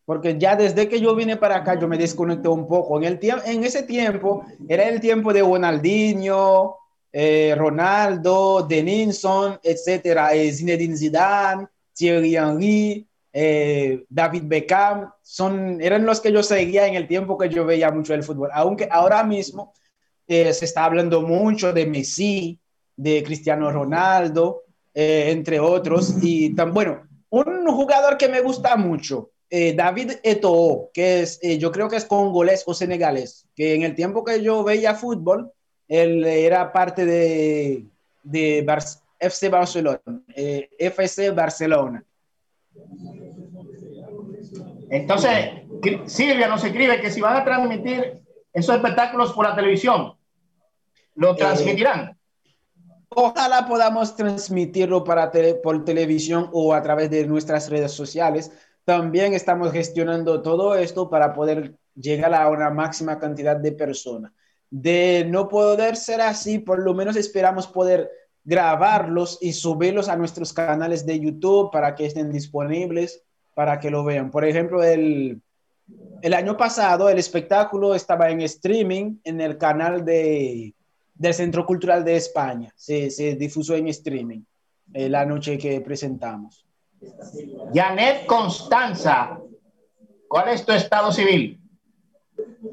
porque 0.05 0.39
ya 0.39 0.55
desde 0.55 0.89
que 0.89 1.01
yo 1.01 1.15
vine 1.15 1.37
para 1.37 1.57
acá 1.57 1.79
yo 1.79 1.89
me 1.89 1.97
desconecté 1.97 2.49
un 2.49 2.69
poco. 2.69 2.99
En, 2.99 3.05
el 3.05 3.19
en 3.23 3.65
ese 3.65 3.83
tiempo 3.85 4.45
era 4.69 4.89
el 4.89 5.01
tiempo 5.01 5.33
de 5.33 5.41
Ronaldinho, 5.41 6.78
eh, 7.11 7.55
Ronaldo, 7.57 8.67
Denilson, 8.69 9.59
etcétera, 9.63 10.35
eh, 10.35 10.53
Zinedine 10.53 10.97
Zidane, 10.97 11.67
Thierry 11.95 12.37
Henry, 12.37 13.09
eh, 13.33 14.05
David 14.09 14.43
Beckham, 14.45 15.11
son, 15.23 15.81
eran 15.81 16.05
los 16.05 16.21
que 16.21 16.31
yo 16.33 16.43
seguía 16.43 16.87
en 16.87 16.95
el 16.95 17.09
tiempo 17.09 17.39
que 17.39 17.49
yo 17.49 17.65
veía 17.65 17.91
mucho 17.91 18.13
el 18.13 18.23
fútbol. 18.23 18.51
Aunque 18.53 18.89
ahora 18.91 19.25
mismo 19.25 19.73
se 20.27 20.51
está 20.51 20.85
hablando 20.85 21.23
mucho 21.23 21.73
de 21.73 21.87
Messi, 21.87 22.61
de 22.95 23.23
Cristiano 23.23 23.73
Ronaldo, 23.73 24.65
entre 24.93 25.59
otros. 25.59 26.17
Y 26.21 26.55
tan 26.55 26.75
bueno, 26.75 27.09
un 27.31 27.67
jugador 27.69 28.19
que 28.19 28.29
me 28.29 28.43
gusta 28.43 28.77
mucho, 28.77 29.31
David 29.51 30.17
Eto'o, 30.23 30.91
que 30.93 31.23
es, 31.23 31.41
yo 31.41 31.73
creo 31.73 31.89
que 31.89 31.97
es 31.97 32.05
congolés 32.05 32.63
o 32.67 32.75
senegalés, 32.75 33.47
que 33.57 33.75
en 33.75 33.85
el 33.85 33.95
tiempo 33.95 34.23
que 34.23 34.43
yo 34.43 34.63
veía 34.65 34.95
fútbol, 34.95 35.51
él 35.89 36.25
era 36.25 36.71
parte 36.71 37.05
de, 37.07 37.87
de 38.23 38.67
FC 39.19 39.49
Barcelona, 39.49 40.01
eh, 40.37 40.69
FC 40.79 41.31
Barcelona. 41.31 42.05
Entonces, 44.91 45.63
Silvia 46.07 46.49
nos 46.49 46.63
escribe 46.63 47.01
que 47.01 47.11
si 47.11 47.21
van 47.21 47.37
a 47.37 47.45
transmitir 47.45 48.23
esos 48.53 48.75
espectáculos 48.75 49.33
por 49.33 49.47
la 49.47 49.55
televisión, 49.55 50.15
¿lo 51.15 51.33
eh, 51.33 51.37
transmitirán? 51.37 52.19
ojalá 53.11 53.67
podamos 53.67 54.15
transmitirlo 54.15 55.03
para 55.03 55.33
por 55.63 55.85
televisión 55.85 56.51
o 56.53 56.75
a 56.75 56.83
través 56.83 57.11
de 57.11 57.27
nuestras 57.27 57.71
redes 57.71 57.93
sociales. 57.93 58.53
También 58.85 59.35
estamos 59.35 59.73
gestionando 59.73 60.43
todo 60.43 60.75
esto 60.75 61.09
para 61.11 61.33
poder 61.33 61.75
llegar 61.95 62.35
a 62.35 62.49
una 62.49 62.71
máxima 62.71 63.19
cantidad 63.19 63.57
de 63.57 63.73
personas 63.73 64.33
de 64.71 65.25
no 65.29 65.49
poder 65.49 65.97
ser 65.97 66.21
así, 66.21 66.59
por 66.59 66.83
lo 66.83 66.95
menos 66.95 67.17
esperamos 67.17 67.67
poder 67.67 68.11
grabarlos 68.45 69.39
y 69.41 69.53
subirlos 69.53 70.09
a 70.09 70.17
nuestros 70.17 70.53
canales 70.53 71.05
de 71.05 71.21
YouTube 71.21 71.71
para 71.71 71.95
que 71.95 72.07
estén 72.07 72.31
disponibles, 72.33 73.23
para 73.55 73.79
que 73.79 73.91
lo 73.91 74.05
vean. 74.05 74.31
Por 74.31 74.45
ejemplo, 74.45 74.83
el, 74.83 75.41
el 76.23 76.35
año 76.35 76.57
pasado 76.57 77.09
el 77.09 77.19
espectáculo 77.19 77.95
estaba 77.95 78.31
en 78.31 78.41
streaming 78.43 79.17
en 79.25 79.41
el 79.41 79.59
canal 79.59 80.05
de, 80.05 80.75
del 81.15 81.35
Centro 81.35 81.67
Cultural 81.67 82.05
de 82.05 82.17
España. 82.17 82.73
Se, 82.77 83.11
se 83.11 83.35
difusó 83.37 83.75
en 83.75 83.89
streaming 83.89 84.41
eh, 84.95 85.09
la 85.09 85.27
noche 85.27 85.59
que 85.59 85.81
presentamos. 85.81 86.65
Janet 87.73 88.27
Constanza, 88.27 89.39
¿cuál 90.27 90.49
es 90.49 90.65
tu 90.65 90.73
estado 90.73 91.13
civil? 91.13 91.58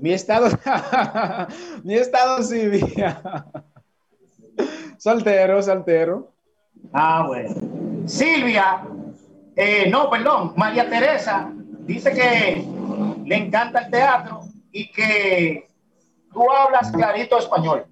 Mi 0.01 0.13
estado, 0.13 0.47
mi 1.83 1.95
estado 1.95 2.41
civil. 2.43 2.93
soltero, 4.97 5.61
soltero. 5.61 6.31
Ah, 6.93 7.25
bueno. 7.27 8.07
Silvia, 8.07 8.83
eh, 9.55 9.89
no, 9.89 10.09
perdón, 10.09 10.53
María 10.55 10.89
Teresa 10.89 11.51
dice 11.79 12.11
que 12.11 12.65
le 13.25 13.35
encanta 13.35 13.79
el 13.81 13.91
teatro 13.91 14.41
y 14.71 14.91
que 14.91 15.67
tú 16.33 16.51
hablas 16.51 16.91
clarito 16.91 17.37
español. 17.37 17.85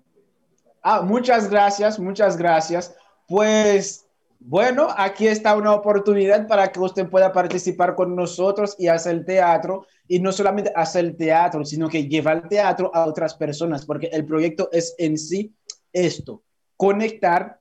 Ah, 0.81 1.01
muchas 1.01 1.49
gracias, 1.49 1.97
muchas 1.97 2.37
gracias. 2.37 2.93
Pues 3.27 4.05
bueno, 4.45 4.89
aquí 4.97 5.27
está 5.27 5.55
una 5.55 5.73
oportunidad 5.73 6.47
para 6.47 6.69
que 6.69 6.79
usted 6.79 7.09
pueda 7.09 7.31
participar 7.31 7.95
con 7.95 8.13
nosotros 8.13 8.75
y 8.77 8.87
hacer 8.87 9.23
teatro. 9.25 9.85
Y 10.05 10.19
no 10.19 10.33
solamente 10.33 10.71
hacer 10.75 11.15
teatro, 11.15 11.63
sino 11.63 11.87
que 11.87 12.07
llevar 12.07 12.49
teatro 12.49 12.91
a 12.93 13.05
otras 13.05 13.35
personas, 13.35 13.85
porque 13.85 14.07
el 14.07 14.25
proyecto 14.25 14.69
es 14.73 14.95
en 14.97 15.17
sí 15.17 15.53
esto, 15.93 16.43
conectar 16.75 17.59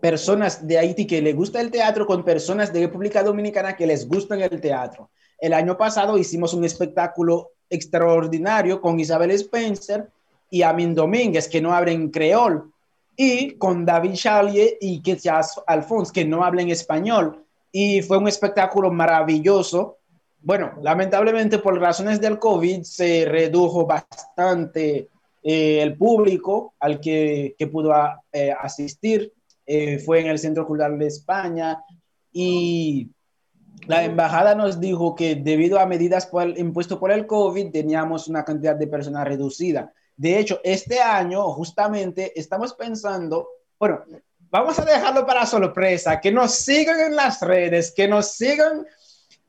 personas 0.00 0.66
de 0.66 0.78
Haití 0.78 1.06
que 1.06 1.20
les 1.20 1.36
gusta 1.36 1.60
el 1.60 1.70
teatro 1.70 2.06
con 2.06 2.24
personas 2.24 2.72
de 2.72 2.80
República 2.80 3.22
Dominicana 3.22 3.76
que 3.76 3.86
les 3.86 4.08
gusta 4.08 4.34
el 4.36 4.60
teatro. 4.60 5.10
El 5.38 5.52
año 5.52 5.76
pasado 5.76 6.16
hicimos 6.16 6.54
un 6.54 6.64
espectáculo 6.64 7.50
extraordinario 7.68 8.80
con 8.80 8.98
Isabel 8.98 9.32
Spencer 9.32 10.08
y 10.48 10.62
Amin 10.62 10.94
Domínguez, 10.94 11.48
que 11.48 11.60
no 11.60 11.74
abren 11.74 12.10
creol 12.10 12.72
y 13.22 13.58
con 13.58 13.84
David 13.84 14.14
Charlier 14.14 14.78
y 14.80 15.02
Ketias 15.02 15.60
Alphonse, 15.66 16.10
que 16.10 16.24
no 16.24 16.42
hablan 16.42 16.70
español. 16.70 17.44
Y 17.70 18.00
fue 18.00 18.16
un 18.16 18.26
espectáculo 18.26 18.90
maravilloso. 18.90 19.98
Bueno, 20.40 20.72
lamentablemente 20.80 21.58
por 21.58 21.78
razones 21.78 22.18
del 22.18 22.38
COVID 22.38 22.82
se 22.82 23.26
redujo 23.26 23.84
bastante 23.84 25.10
eh, 25.42 25.82
el 25.82 25.98
público 25.98 26.72
al 26.80 26.98
que, 26.98 27.54
que 27.58 27.66
pudo 27.66 27.92
eh, 28.32 28.54
asistir. 28.58 29.30
Eh, 29.66 29.98
fue 29.98 30.20
en 30.20 30.28
el 30.28 30.38
Centro 30.38 30.66
Cultural 30.66 30.98
de 30.98 31.08
España 31.08 31.78
y 32.32 33.10
la 33.86 34.02
embajada 34.02 34.54
nos 34.54 34.80
dijo 34.80 35.14
que 35.14 35.34
debido 35.34 35.78
a 35.78 35.84
medidas 35.84 36.30
impuestas 36.56 36.96
por 36.96 37.12
el 37.12 37.26
COVID 37.26 37.70
teníamos 37.70 38.28
una 38.28 38.46
cantidad 38.46 38.76
de 38.76 38.86
personas 38.86 39.28
reducida. 39.28 39.92
De 40.20 40.38
hecho, 40.38 40.60
este 40.62 41.00
año 41.00 41.44
justamente 41.44 42.38
estamos 42.38 42.74
pensando, 42.74 43.48
bueno, 43.78 44.04
vamos 44.50 44.78
a 44.78 44.84
dejarlo 44.84 45.24
para 45.24 45.46
sorpresa, 45.46 46.20
que 46.20 46.30
nos 46.30 46.56
sigan 46.56 47.00
en 47.00 47.16
las 47.16 47.40
redes, 47.40 47.90
que 47.90 48.06
nos 48.06 48.32
sigan, 48.32 48.86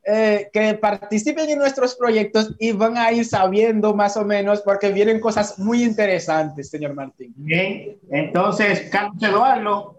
eh, 0.06 0.50
que 0.54 0.76
participen 0.76 1.50
en 1.50 1.60
nuestros 1.60 1.96
proyectos 1.96 2.56
y 2.58 2.72
van 2.72 2.96
a 2.96 3.12
ir 3.12 3.26
sabiendo 3.26 3.94
más 3.94 4.16
o 4.16 4.24
menos 4.24 4.62
porque 4.62 4.94
vienen 4.94 5.20
cosas 5.20 5.60
muy 5.60 5.84
interesantes, 5.84 6.70
señor 6.70 6.94
Martín. 6.94 7.34
Bien, 7.36 7.98
entonces, 8.10 8.90
Carlos 8.90 9.22
Eduardo 9.22 9.98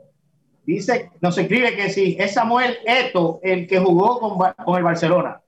dice, 0.65 1.11
nos 1.21 1.37
escribe 1.37 1.77
que 1.77 1.91
sí, 1.91 2.17
es 2.19 2.33
Samuel 2.33 2.79
Eto 2.87 3.41
el 3.43 3.67
que 3.67 3.79
jugó 3.79 4.19
con, 4.19 4.39
con 4.65 4.79
el 4.79 4.85
Barcelona. 4.85 5.39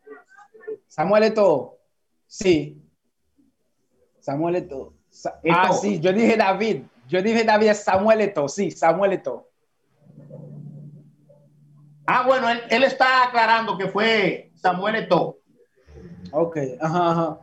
Samuel 0.86 1.22
Eto, 1.22 1.78
sí. 2.26 2.78
Samuel 4.20 4.56
Eto. 4.56 4.93
Ah, 5.50 5.72
sí, 5.72 6.00
yo 6.00 6.12
dije 6.12 6.36
David. 6.36 6.82
Yo 7.08 7.22
dije 7.22 7.44
David 7.44 7.72
Samuel 7.74 8.20
Eto, 8.22 8.48
sí, 8.48 8.70
Samuel 8.70 9.12
Eto. 9.12 9.48
Ah, 12.06 12.24
bueno, 12.26 12.48
él, 12.50 12.84
está 12.84 13.24
aclarando 13.24 13.78
que 13.78 13.88
fue 13.88 14.50
Samuel 14.54 14.96
Eto. 14.96 15.38
Ok, 16.30 16.58
ajá, 16.80 17.10
ajá. 17.10 17.38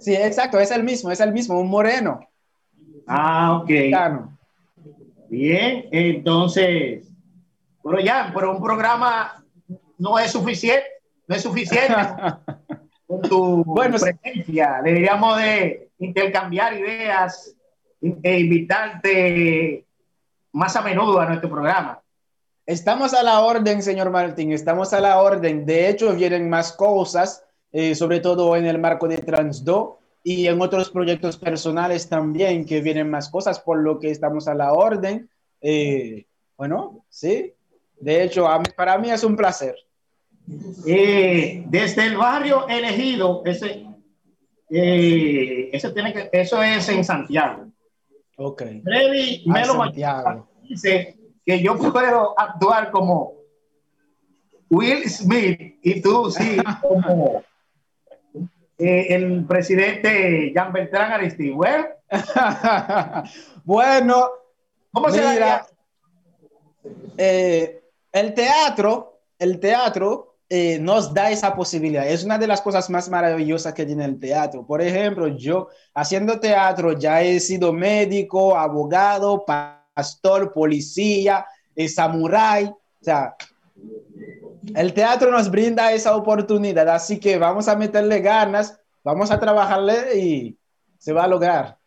Sí, 0.00 0.14
exacto, 0.14 0.58
es 0.58 0.70
el 0.70 0.82
mismo, 0.82 1.10
es 1.10 1.20
el 1.20 1.32
mismo, 1.32 1.58
un 1.60 1.68
moreno. 1.68 2.20
Ah, 3.06 3.60
ok. 3.60 3.70
Bien, 5.28 5.88
entonces, 5.90 7.08
pero 7.82 8.00
ya, 8.00 8.30
pero 8.34 8.52
un 8.52 8.62
programa 8.62 9.44
no 9.98 10.18
es 10.18 10.30
suficiente, 10.30 10.84
no 11.26 11.34
es 11.34 11.42
suficiente 11.42 11.94
con 13.12 13.28
tu 13.28 13.64
bueno, 13.64 13.98
presencia. 13.98 14.80
Deberíamos 14.82 15.36
de 15.36 15.90
intercambiar 15.98 16.74
ideas 16.74 17.54
e 18.00 18.40
invitarte 18.40 19.86
más 20.52 20.74
a 20.76 20.82
menudo 20.82 21.20
a 21.20 21.26
nuestro 21.26 21.50
programa. 21.50 22.00
Estamos 22.64 23.12
a 23.12 23.22
la 23.22 23.40
orden, 23.40 23.82
señor 23.82 24.10
Martín, 24.10 24.52
estamos 24.52 24.92
a 24.92 25.00
la 25.00 25.20
orden. 25.20 25.66
De 25.66 25.88
hecho, 25.88 26.14
vienen 26.14 26.48
más 26.48 26.72
cosas, 26.72 27.44
eh, 27.70 27.94
sobre 27.94 28.20
todo 28.20 28.56
en 28.56 28.66
el 28.66 28.78
marco 28.78 29.08
de 29.08 29.18
Transdo 29.18 29.98
y 30.22 30.46
en 30.46 30.60
otros 30.62 30.90
proyectos 30.90 31.36
personales 31.36 32.08
también 32.08 32.64
que 32.64 32.80
vienen 32.80 33.10
más 33.10 33.28
cosas, 33.28 33.60
por 33.60 33.78
lo 33.78 33.98
que 33.98 34.10
estamos 34.10 34.48
a 34.48 34.54
la 34.54 34.72
orden. 34.72 35.28
Eh, 35.60 36.26
bueno, 36.56 37.04
sí. 37.08 37.52
De 38.00 38.22
hecho, 38.22 38.48
para 38.76 38.96
mí 38.98 39.10
es 39.10 39.22
un 39.22 39.36
placer. 39.36 39.74
Eh, 40.86 41.64
desde 41.68 42.06
el 42.06 42.16
barrio 42.16 42.68
elegido, 42.68 43.42
ese, 43.44 43.86
eh, 44.70 45.70
eso, 45.72 45.92
tiene 45.92 46.12
que, 46.12 46.30
eso 46.32 46.62
es 46.62 46.88
en 46.88 47.04
Santiago. 47.04 47.66
Ok. 48.36 48.62
Freddy 48.82 49.44
Melo 49.46 49.84
dice 50.62 51.16
que 51.44 51.62
yo 51.62 51.76
puedo 51.76 52.38
actuar 52.38 52.90
como 52.90 53.34
Will 54.70 55.08
Smith 55.08 55.78
y 55.82 56.00
tú 56.00 56.30
sí 56.30 56.56
como 56.80 57.42
eh, 58.78 59.06
el 59.10 59.44
presidente 59.44 60.52
Jean 60.54 60.72
Beltrán 60.72 61.12
Aristide. 61.12 61.54
Bueno, 63.64 64.30
¿cómo 64.92 65.10
se 65.10 65.20
eh, 67.18 67.82
el 68.10 68.34
teatro, 68.34 69.20
el 69.38 69.60
teatro 69.60 70.31
eh, 70.54 70.78
nos 70.78 71.14
da 71.14 71.30
esa 71.30 71.56
posibilidad. 71.56 72.06
Es 72.06 72.24
una 72.24 72.36
de 72.36 72.46
las 72.46 72.60
cosas 72.60 72.90
más 72.90 73.08
maravillosas 73.08 73.72
que 73.72 73.86
tiene 73.86 74.04
el 74.04 74.20
teatro. 74.20 74.66
Por 74.66 74.82
ejemplo, 74.82 75.28
yo 75.28 75.68
haciendo 75.94 76.38
teatro 76.40 76.92
ya 76.92 77.22
he 77.22 77.40
sido 77.40 77.72
médico, 77.72 78.54
abogado, 78.54 79.46
pastor, 79.46 80.52
policía, 80.52 81.46
eh, 81.74 81.88
samurái. 81.88 82.66
O 82.66 82.76
sea, 83.00 83.34
el 84.74 84.92
teatro 84.92 85.30
nos 85.30 85.50
brinda 85.50 85.90
esa 85.90 86.14
oportunidad, 86.14 86.86
así 86.90 87.18
que 87.18 87.38
vamos 87.38 87.66
a 87.66 87.74
meterle 87.74 88.20
ganas, 88.20 88.78
vamos 89.02 89.30
a 89.30 89.40
trabajarle 89.40 90.18
y 90.18 90.58
se 90.98 91.14
va 91.14 91.24
a 91.24 91.28
lograr. 91.28 91.78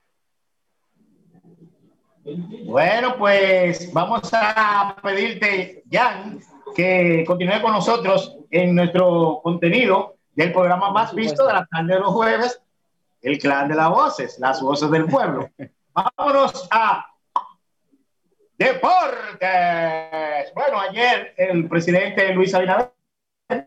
Bueno, 2.65 3.15
pues 3.19 3.93
vamos 3.93 4.27
a 4.33 4.95
pedirte, 5.03 5.83
Jan, 5.91 6.39
que 6.75 7.23
continúe 7.25 7.61
con 7.61 7.71
nosotros 7.71 8.37
en 8.51 8.75
nuestro 8.75 9.39
contenido 9.41 10.17
del 10.33 10.51
programa 10.51 10.91
más 10.91 11.15
visto 11.15 11.47
de 11.47 11.53
la 11.53 11.65
tarde 11.65 11.93
de 11.93 11.99
los 11.99 12.13
jueves, 12.13 12.61
el 13.21 13.39
clan 13.39 13.69
de 13.69 13.75
las 13.75 13.89
voces, 13.89 14.37
las 14.39 14.61
voces 14.61 14.91
del 14.91 15.05
pueblo. 15.05 15.49
Vámonos 15.93 16.67
a 16.69 17.05
deportes. 18.57 20.53
Bueno, 20.53 20.79
ayer 20.81 21.33
el 21.37 21.67
presidente 21.69 22.33
Luis 22.33 22.53
Abinader 22.53 22.91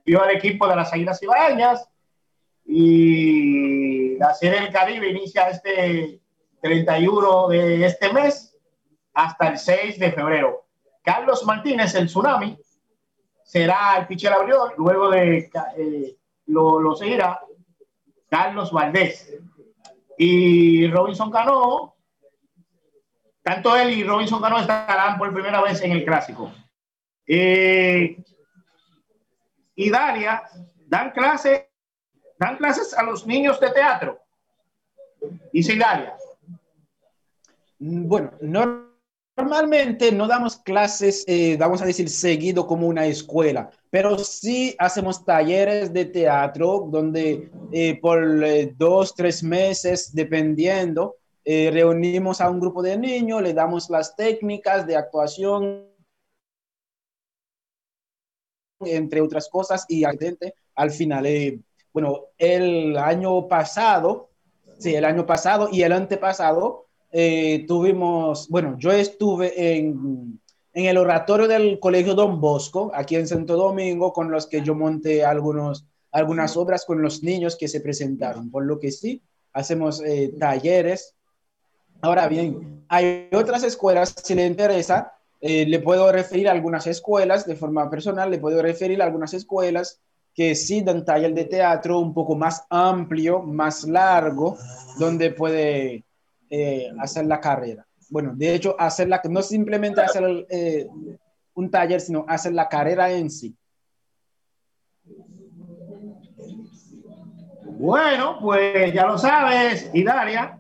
vio 0.05 0.23
al 0.23 0.37
equipo 0.37 0.69
de 0.69 0.77
las 0.77 0.93
Águilas 0.93 1.23
Ibaeñas 1.23 1.89
y 2.67 4.19
la 4.19 4.35
Serie 4.35 4.61
del 4.61 4.73
Caribe 4.73 5.09
inicia 5.09 5.49
este 5.49 6.21
31 6.61 7.49
de 7.49 7.87
este 7.87 8.13
mes 8.13 8.55
hasta 9.15 9.49
el 9.49 9.59
6 9.59 9.99
de 9.99 10.13
febrero. 10.13 10.67
Carlos 11.03 11.45
Martínez, 11.47 11.95
el 11.95 12.07
Tsunami, 12.07 12.59
será 13.49 13.97
el 13.97 14.07
pitcher 14.07 14.31
abridor, 14.31 14.75
luego 14.77 15.09
de 15.09 15.51
eh, 15.79 16.17
lo, 16.47 16.95
seguirá 16.95 17.41
Carlos 18.29 18.71
Valdés. 18.71 19.35
Y 20.19 20.87
Robinson 20.89 21.31
Cano, 21.31 21.97
tanto 23.43 23.75
él 23.75 23.91
y 23.91 24.05
Robinson 24.05 24.43
Cano 24.43 24.59
estarán 24.59 25.17
por 25.17 25.33
primera 25.33 25.63
vez 25.63 25.81
en 25.81 25.93
el 25.93 26.05
clásico. 26.05 26.53
Eh, 27.27 28.23
y 29.77 29.91
Dalia 29.91 30.43
dan 30.87 31.13
clase, 31.13 31.71
dan 32.39 32.59
clases 32.59 32.93
a 32.93 33.03
los 33.03 33.27
niños 33.27 33.59
de 33.61 33.71
teatro. 33.71 34.21
Dice 35.55 35.75
Dalia. 35.75 36.19
Bueno, 37.79 38.33
no 38.43 38.88
Normalmente 39.39 40.11
no 40.11 40.27
damos 40.27 40.57
clases, 40.57 41.25
eh, 41.29 41.57
vamos 41.57 41.81
a 41.81 41.87
decir, 41.87 42.11
seguido 42.11 42.67
como 42.67 42.89
una 42.89 43.07
escuela, 43.07 43.71
pero 43.89 44.19
sí 44.19 44.75
hacemos 44.81 45.25
talleres 45.25 45.93
de 45.93 46.07
teatro 46.07 46.89
donde 46.91 47.49
eh, 47.71 48.01
por 48.01 48.45
eh, 48.45 48.75
dos, 48.77 49.15
tres 49.15 49.45
meses, 49.45 50.13
dependiendo, 50.13 51.15
reunimos 51.45 52.41
a 52.41 52.51
un 52.51 52.59
grupo 52.59 52.83
de 52.83 52.99
niños, 52.99 53.41
le 53.41 53.55
damos 53.55 53.89
las 53.89 54.17
técnicas 54.17 54.87
de 54.89 54.97
actuación, 54.97 55.87
entre 58.81 59.21
otras 59.21 59.49
cosas, 59.49 59.87
y 59.89 60.03
al 60.05 60.91
final, 60.91 61.27
bueno, 61.93 62.25
el 62.37 62.99
año 62.99 63.47
pasado, 63.47 64.31
sí, 64.79 64.97
el 64.97 65.05
año 65.05 65.25
pasado 65.25 65.69
y 65.73 65.83
el 65.83 65.93
antepasado, 65.93 66.88
eh, 67.11 67.65
tuvimos, 67.67 68.49
bueno, 68.49 68.77
yo 68.79 68.93
estuve 68.93 69.77
en, 69.77 70.41
en, 70.75 70.87
el 70.87 70.99
oratorio 70.99 71.49
del 71.49 71.81
Colegio 71.81 72.15
Don 72.15 72.41
Bosco, 72.41 72.91
aquí 72.95 73.17
en 73.17 73.27
Santo 73.27 73.57
Domingo, 73.57 74.13
con 74.13 74.31
los 74.31 74.47
que 74.47 74.63
yo 74.63 74.75
monté 74.75 75.25
algunos, 75.25 75.87
algunas 76.13 76.57
obras 76.57 76.85
con 76.85 77.01
los 77.01 77.23
niños 77.23 77.57
que 77.57 77.69
se 77.69 77.81
presentaron, 77.81 78.51
por 78.51 78.65
lo 78.65 78.79
que 78.79 78.91
sí, 78.91 79.23
hacemos 79.53 80.03
eh, 80.05 80.35
talleres. 80.39 81.15
Ahora 82.01 82.29
bien, 82.29 82.85
hay 82.89 83.29
otras 83.33 83.65
escuelas, 83.65 84.15
si 84.23 84.35
le 84.35 84.47
interesa, 84.47 85.13
eh, 85.41 85.67
le 85.67 85.81
puedo 85.81 86.11
referir 86.13 86.49
a 86.49 86.53
algunas 86.53 86.87
escuelas 86.87 87.47
de 87.47 87.57
forma 87.57 87.89
personal, 87.89 88.31
le 88.31 88.39
puedo 88.39 88.61
referir 88.61 89.01
a 89.01 89.05
algunas 89.05 89.35
escuelas 89.35 90.01
que 90.35 90.55
sí 90.55 90.83
dan 90.83 91.05
taller 91.05 91.35
de 91.35 91.47
teatro 91.47 91.99
un 91.99 92.15
poco 92.15 92.37
más 92.37 92.65
amplio, 92.71 93.43
más 93.43 93.85
largo, 93.85 94.57
donde 94.99 95.31
puede 95.31 96.05
eh, 96.51 96.91
hacer 96.99 97.27
la 97.27 97.41
carrera. 97.41 97.87
Bueno, 98.11 98.33
de 98.35 98.55
hecho, 98.55 98.75
hacerla, 98.79 99.21
no 99.29 99.43
simplemente 99.43 100.01
hacer 100.01 100.47
eh, 100.49 100.87
un 101.55 101.71
taller, 101.71 102.01
sino 102.01 102.25
hacer 102.29 102.53
la 102.53 102.69
carrera 102.69 103.11
en 103.11 103.31
sí. 103.31 103.55
Bueno, 107.65 108.39
pues 108.41 108.93
ya 108.93 109.07
lo 109.07 109.19
sabes, 109.19 109.91
Hidaria. 109.93 110.59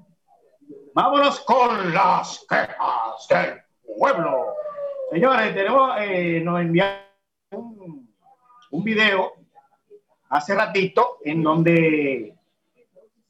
Vámonos 0.94 1.40
con 1.40 1.92
las 1.92 2.44
quejas 2.48 3.28
del 3.28 3.60
pueblo. 3.98 4.54
Señores, 5.10 5.54
tenemos, 5.54 5.92
eh, 6.00 6.40
nos 6.44 6.60
enviaron 6.60 7.00
un, 7.52 8.14
un 8.70 8.84
video 8.84 9.32
hace 10.28 10.54
ratito 10.54 11.18
en 11.24 11.42
donde 11.42 12.36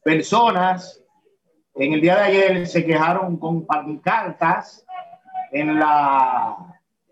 personas 0.03 1.03
en 1.79 1.93
el 1.93 2.01
día 2.01 2.17
de 2.17 2.23
ayer 2.23 2.67
se 2.67 2.85
quejaron 2.85 3.37
con 3.37 3.65
pancartas 3.65 4.85
en, 5.53 5.79
la, 5.79 6.57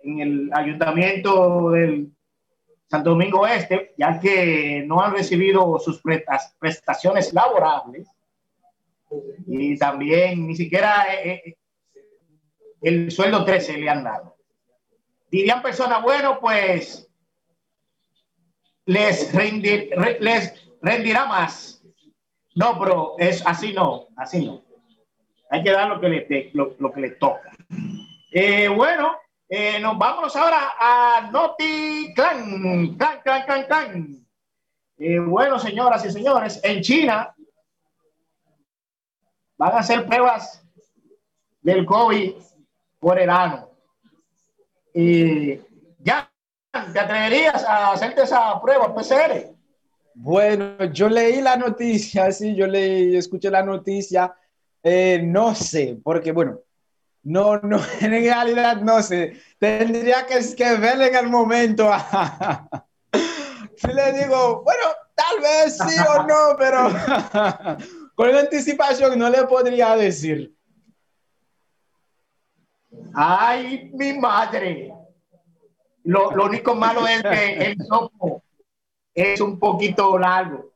en 0.03 0.21
el 0.21 0.51
ayuntamiento 0.53 1.71
del 1.71 2.13
Santo 2.89 3.11
Domingo 3.11 3.47
Este, 3.47 3.95
ya 3.97 4.19
que 4.19 4.85
no 4.87 5.01
han 5.01 5.13
recibido 5.13 5.79
sus 5.79 6.03
prestaciones 6.59 7.33
laborables 7.33 8.09
y 9.47 9.79
también 9.79 10.49
ni 10.49 10.57
siquiera 10.57 11.07
eh, 11.15 11.43
eh, 11.45 11.57
el 12.83 13.11
sueldo 13.13 13.45
13 13.45 13.79
le 13.79 13.89
han 13.89 14.03
dado. 14.03 14.37
Dirían 15.31 15.63
personas, 15.63 16.03
bueno, 16.03 16.39
pues 16.41 17.09
les, 18.85 19.33
les 20.21 20.69
rendirá 20.83 21.27
más 21.27 21.76
no, 22.57 22.79
pero 22.79 23.17
es 23.19 23.47
así 23.47 23.75
no, 23.75 24.07
así 24.17 24.45
no. 24.45 24.63
Hay 25.51 25.63
que 25.63 25.73
dar 25.73 25.89
lo 25.89 26.01
que 26.01 26.09
le, 26.09 26.51
lo, 26.55 26.91
que 26.91 27.01
le 27.03 27.11
toca. 27.11 27.53
Eh, 28.33 28.67
bueno, 28.69 29.15
eh, 29.47 29.79
nos 29.79 29.99
vamos 29.99 30.35
ahora 30.35 30.73
a 30.81 31.29
Noti 31.31 32.15
Clan, 32.15 32.97
clan, 32.97 33.21
clan, 33.23 33.65
clan. 33.67 34.27
Eh, 34.97 35.19
bueno, 35.19 35.59
señoras 35.59 36.03
y 36.07 36.11
señores, 36.11 36.59
en 36.65 36.81
China 36.81 37.35
van 39.59 39.73
a 39.73 39.79
hacer 39.81 40.07
pruebas 40.07 40.67
del 41.61 41.85
COVID 41.85 42.37
por 42.99 43.19
el 43.19 43.29
ano. 43.29 43.69
Ya, 44.95 46.33
¿te 46.73 47.01
atreverías 47.01 47.63
a 47.65 47.93
hacerte 47.93 48.23
esa 48.23 48.59
prueba 48.63 48.95
PCR? 48.95 49.56
Bueno, 50.19 50.83
yo 50.93 51.11
leí 51.11 51.43
la 51.43 51.57
noticia, 51.57 52.33
sí, 52.33 52.55
yo 52.55 52.67
leí, 52.67 53.17
escuché 53.17 53.51
la 53.51 53.63
noticia, 53.63 54.35
eh, 54.83 55.21
no 55.23 55.55
sé, 55.55 55.99
porque 56.03 56.33
bueno, 56.33 56.61
no, 57.23 57.59
no, 57.59 57.79
en 58.01 58.11
realidad 58.11 58.81
no 58.81 59.03
sé, 59.03 59.39
tendría 59.59 60.25
que, 60.27 60.41
que 60.57 60.77
ver 60.79 61.03
en 61.03 61.17
el 61.17 61.29
momento. 61.29 61.91
si 63.77 63.89
le 63.89 64.13
digo, 64.15 64.63
bueno, 64.63 64.85
tal 65.15 65.41
vez 65.41 65.77
sí 65.77 66.01
o 66.09 66.23
no, 66.23 66.57
pero 66.59 66.89
con 68.15 68.33
la 68.33 68.41
anticipación 68.41 69.19
no 69.19 69.29
le 69.29 69.45
podría 69.45 69.97
decir. 69.97 70.57
Ay, 73.13 73.91
mi 73.93 74.15
madre. 74.15 74.95
Lo, 76.05 76.31
lo 76.31 76.47
único 76.47 76.75
malo 76.75 77.07
es 77.07 77.23
que 77.23 77.55
el 77.67 77.77
sopo 77.85 78.36
es 79.17 79.41
un 79.41 79.59
poquito 79.59 80.19
largo. 80.19 80.71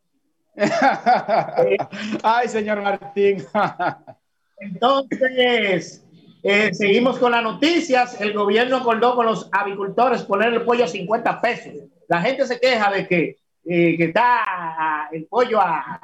Ay, 2.22 2.48
señor 2.48 2.80
Martín. 2.80 3.44
Entonces, 4.58 6.04
eh, 6.42 6.72
seguimos 6.72 7.18
con 7.18 7.32
las 7.32 7.42
noticias. 7.42 8.18
El 8.20 8.32
gobierno 8.32 8.78
acordó 8.78 9.14
con 9.14 9.26
los 9.26 9.48
avicultores 9.52 10.22
poner 10.22 10.54
el 10.54 10.62
pollo 10.62 10.84
a 10.84 10.88
50 10.88 11.40
pesos. 11.40 11.74
La 12.08 12.22
gente 12.22 12.46
se 12.46 12.58
queja 12.58 12.90
de 12.90 13.06
que, 13.06 13.36
eh, 13.64 13.96
que 13.96 14.04
está 14.04 15.08
el 15.12 15.26
pollo 15.26 15.60
a, 15.60 16.00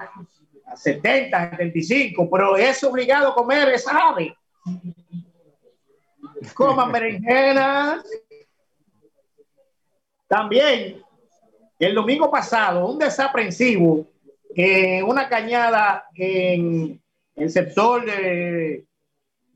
a 0.66 0.76
70, 0.76 1.50
75, 1.50 2.28
pero 2.30 2.56
es 2.56 2.84
obligado 2.84 3.28
a 3.30 3.34
comer 3.34 3.70
esa 3.70 4.08
ave. 4.10 4.36
Coman 6.54 6.92
berenjenas. 6.92 8.04
También 10.28 11.05
el 11.78 11.94
domingo 11.94 12.30
pasado, 12.30 12.86
un 12.88 12.98
desaprensivo 12.98 14.06
en 14.54 15.04
una 15.04 15.28
cañada 15.28 16.06
en 16.14 17.00
el 17.34 17.50
sector 17.50 18.04
de 18.06 18.84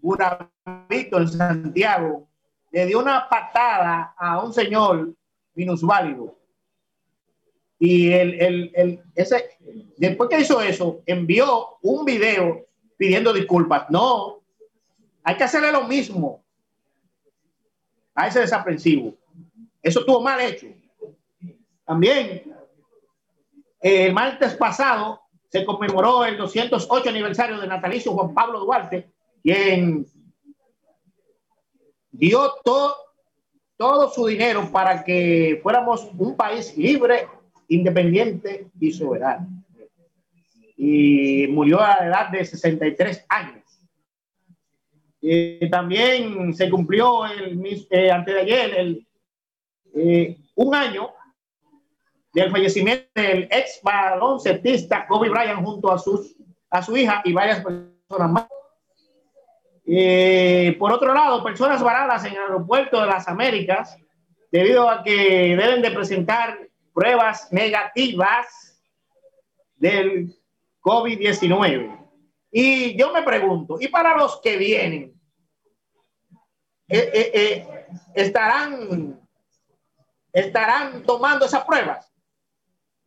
Buravito, 0.02 1.18
en 1.18 1.28
Santiago, 1.28 2.28
le 2.70 2.86
dio 2.86 2.98
una 2.98 3.28
patada 3.28 4.14
a 4.16 4.42
un 4.42 4.52
señor 4.52 5.12
minusválido. 5.54 6.36
Y 7.78 8.12
el, 8.12 9.02
ese, 9.14 9.56
después 9.96 10.28
que 10.28 10.40
hizo 10.40 10.60
eso, 10.60 11.00
envió 11.06 11.78
un 11.80 12.04
video 12.04 12.66
pidiendo 12.98 13.32
disculpas. 13.32 13.88
No, 13.88 14.40
hay 15.22 15.36
que 15.36 15.44
hacerle 15.44 15.72
lo 15.72 15.84
mismo 15.84 16.44
a 18.14 18.28
ese 18.28 18.40
desaprensivo. 18.40 19.14
Eso 19.82 20.00
estuvo 20.00 20.20
mal 20.20 20.38
hecho. 20.40 20.66
También, 21.90 22.44
el 23.80 24.12
martes 24.12 24.54
pasado 24.54 25.22
se 25.48 25.64
conmemoró 25.64 26.24
el 26.24 26.36
208 26.36 27.08
aniversario 27.08 27.58
de 27.58 27.66
natalicio 27.66 28.12
Juan 28.12 28.32
Pablo 28.32 28.60
Duarte, 28.60 29.10
quien 29.42 30.06
dio 32.12 32.54
todo, 32.62 34.08
su 34.14 34.24
dinero 34.24 34.70
para 34.70 35.02
que 35.02 35.58
fuéramos 35.64 36.08
un 36.16 36.36
país 36.36 36.78
libre, 36.78 37.26
independiente 37.66 38.68
y 38.78 38.92
soberano. 38.92 39.48
Y 40.76 41.48
murió 41.48 41.80
a 41.80 41.96
la 41.96 42.06
edad 42.06 42.28
de 42.28 42.44
63 42.44 43.26
años. 43.28 43.64
también 45.68 46.54
se 46.54 46.70
cumplió 46.70 47.26
el, 47.26 47.60
eh, 47.90 48.12
antes 48.12 48.32
de 48.32 48.40
ayer 48.42 48.74
el, 48.76 49.06
eh, 49.92 50.36
un 50.54 50.72
año 50.72 51.10
del 52.32 52.50
fallecimiento 52.50 53.08
del 53.14 53.48
ex 53.50 53.80
baloncetista 53.82 55.06
Kobe 55.06 55.28
Bryant 55.28 55.64
junto 55.64 55.90
a, 55.90 55.98
sus, 55.98 56.36
a 56.70 56.82
su 56.82 56.96
hija 56.96 57.22
y 57.24 57.32
varias 57.32 57.62
personas 57.62 58.30
más. 58.30 58.46
Eh, 59.86 60.76
por 60.78 60.92
otro 60.92 61.12
lado, 61.12 61.42
personas 61.42 61.82
varadas 61.82 62.24
en 62.24 62.32
el 62.32 62.38
aeropuerto 62.38 63.00
de 63.00 63.06
las 63.08 63.26
Américas 63.26 63.96
debido 64.52 64.88
a 64.88 65.02
que 65.02 65.56
deben 65.56 65.82
de 65.82 65.90
presentar 65.90 66.58
pruebas 66.92 67.52
negativas 67.52 68.80
del 69.76 70.36
COVID-19. 70.80 71.98
Y 72.52 72.96
yo 72.96 73.12
me 73.12 73.22
pregunto, 73.22 73.78
¿y 73.80 73.88
para 73.88 74.16
los 74.16 74.40
que 74.40 74.56
vienen? 74.56 75.14
Eh, 76.88 77.30
eh, 77.34 77.86
¿Estarán 78.14 79.20
estarán 80.32 81.02
tomando 81.02 81.46
esas 81.46 81.64
pruebas? 81.64 82.09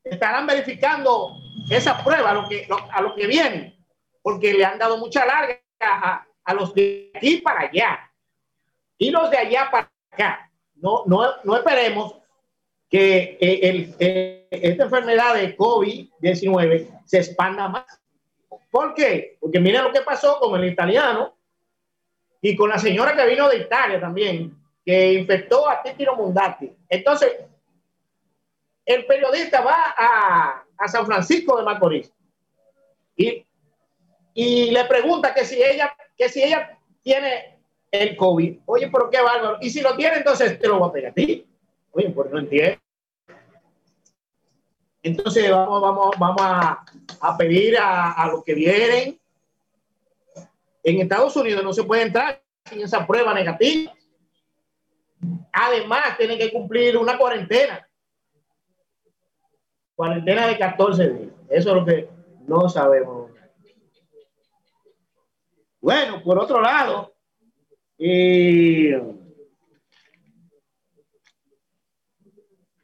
Estarán 0.03 0.45
verificando 0.45 1.37
esa 1.69 2.03
prueba 2.03 2.31
a 2.31 2.33
lo 2.33 2.49
que, 2.49 2.67
a 2.91 3.01
lo 3.01 3.15
que 3.15 3.27
viene, 3.27 3.77
porque 4.21 4.53
le 4.53 4.65
han 4.65 4.77
dado 4.77 4.97
mucha 4.97 5.25
larga 5.25 5.59
a, 5.79 6.25
a, 6.43 6.53
los 6.53 6.73
de 6.73 7.11
aquí 7.15 7.37
para 7.37 7.61
allá 7.61 8.11
y 8.97 9.11
los 9.11 9.29
de 9.29 9.37
allá 9.37 9.69
para 9.71 9.91
acá. 10.11 10.51
No, 10.75 11.03
no, 11.05 11.23
no 11.43 11.55
esperemos 11.55 12.15
que 12.89 13.37
eh, 13.39 13.59
el, 13.63 13.95
eh, 13.99 14.47
esta 14.51 14.83
enfermedad 14.83 15.35
de 15.35 15.57
COVID-19 15.57 17.01
se 17.05 17.17
expanda 17.17 17.67
más. 17.67 17.85
¿Por 18.69 18.93
qué? 18.93 19.37
Porque 19.39 19.59
mira 19.59 19.81
lo 19.81 19.91
que 19.91 20.01
pasó 20.01 20.39
con 20.39 20.61
el 20.61 20.71
italiano 20.71 21.35
y 22.41 22.55
con 22.55 22.69
la 22.69 22.77
señora 22.77 23.15
que 23.15 23.25
vino 23.25 23.49
de 23.49 23.57
Italia 23.57 23.99
también, 23.99 24.55
que 24.85 25.13
infectó 25.13 25.67
a 25.69 25.81
Titino 25.81 26.15
Mundati. 26.15 26.71
Entonces, 26.89 27.31
el 28.85 29.05
periodista 29.05 29.61
va 29.61 29.95
a, 29.97 30.63
San 30.87 31.05
Francisco 31.05 31.57
de 31.57 31.63
Macorís 31.63 32.11
y, 33.15 33.45
y, 34.33 34.71
le 34.71 34.83
pregunta 34.85 35.33
que 35.33 35.45
si 35.45 35.63
ella, 35.63 35.95
que 36.17 36.27
si 36.27 36.43
ella 36.43 36.77
tiene 37.01 37.57
el 37.89 38.17
COVID. 38.17 38.59
Oye, 38.65 38.89
pero 38.91 39.09
qué 39.09 39.21
bárbaro. 39.21 39.57
Y 39.61 39.69
si 39.69 39.79
lo 39.79 39.95
tiene, 39.95 40.17
entonces 40.17 40.59
te 40.59 40.67
lo 40.67 40.79
voy 40.79 40.89
a 40.89 40.91
pegar 40.91 41.11
a 41.11 41.13
ti. 41.13 41.47
Oye, 41.91 42.09
pues 42.09 42.31
no 42.31 42.39
entiendo. 42.39 42.79
Entonces 45.03 45.49
vamos, 45.49 45.81
vamos, 45.81 46.15
vamos 46.17 46.41
a, 46.41 46.83
a 47.21 47.37
pedir 47.37 47.77
a, 47.77 48.11
a, 48.11 48.27
los 48.27 48.43
que 48.43 48.55
vienen. 48.55 49.19
En 50.83 50.99
Estados 50.99 51.35
Unidos 51.37 51.63
no 51.63 51.71
se 51.71 51.83
puede 51.83 52.01
entrar 52.01 52.41
sin 52.65 52.81
esa 52.81 53.05
prueba 53.07 53.33
negativa. 53.33 53.93
Además, 55.53 56.17
tienen 56.17 56.37
que 56.37 56.51
cumplir 56.51 56.97
una 56.97 57.17
cuarentena 57.17 57.87
cuarentena 59.95 60.47
de 60.47 60.57
14 60.57 61.09
días. 61.09 61.33
Eso 61.49 61.69
es 61.69 61.75
lo 61.75 61.85
que 61.85 62.09
no 62.47 62.67
sabemos. 62.69 63.31
Bueno, 65.81 66.23
por 66.23 66.39
otro 66.39 66.61
lado, 66.61 67.13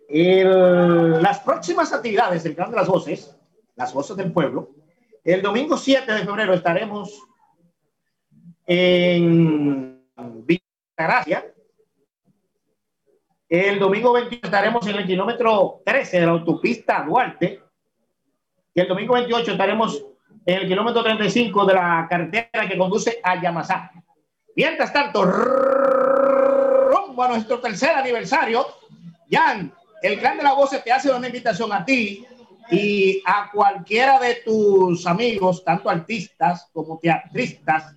las 0.09 1.39
próximas 1.39 1.93
actividades 1.93 2.43
del 2.43 2.55
Clan 2.55 2.71
de 2.71 2.77
las 2.77 2.87
Voces, 2.87 3.37
las 3.75 3.93
Voces 3.93 4.17
del 4.17 4.33
Pueblo, 4.33 4.71
el 5.23 5.41
domingo 5.41 5.77
7 5.77 6.11
de 6.11 6.25
febrero 6.25 6.53
estaremos 6.53 7.25
en 8.65 10.05
Gracia. 10.97 11.53
El 13.49 13.79
domingo 13.79 14.13
28 14.13 14.45
estaremos 14.45 14.85
en 14.85 14.95
el 14.95 15.07
kilómetro 15.07 15.81
13 15.83 16.19
de 16.19 16.25
la 16.27 16.33
autopista 16.33 17.03
Duarte. 17.03 17.63
Y 18.75 18.79
el 18.79 18.87
domingo 18.87 19.15
28 19.15 19.53
estaremos 19.53 20.05
en 20.45 20.59
el 20.59 20.67
kilómetro 20.67 21.01
35 21.01 21.65
de 21.65 21.73
la 21.73 22.05
carretera 22.07 22.69
que 22.69 22.77
conduce 22.77 23.19
a 23.23 23.41
Yamasá. 23.41 23.91
Mientras 24.55 24.93
tanto, 24.93 25.25
rumbo 25.25 27.23
a 27.23 27.29
nuestro 27.29 27.59
tercer 27.59 27.89
aniversario, 27.89 28.67
Jan, 29.31 29.73
el 30.03 30.19
Clan 30.19 30.37
de 30.37 30.43
la 30.43 30.53
Voz 30.53 30.69
te 30.83 30.91
hace 30.91 31.11
una 31.11 31.25
invitación 31.25 31.73
a 31.73 31.83
ti 31.83 32.23
y 32.69 33.19
a 33.25 33.49
cualquiera 33.51 34.19
de 34.19 34.43
tus 34.45 35.07
amigos, 35.07 35.63
tanto 35.63 35.89
artistas 35.89 36.69
como 36.71 36.99
teatristas, 36.99 37.95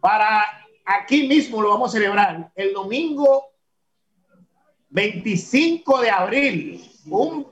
para 0.00 0.44
aquí 0.84 1.28
mismo 1.28 1.62
lo 1.62 1.70
vamos 1.70 1.90
a 1.90 1.92
celebrar 1.98 2.50
el 2.56 2.72
domingo 2.72 3.44
25 4.90 6.00
de 6.00 6.10
abril, 6.10 6.90
un, 7.06 7.46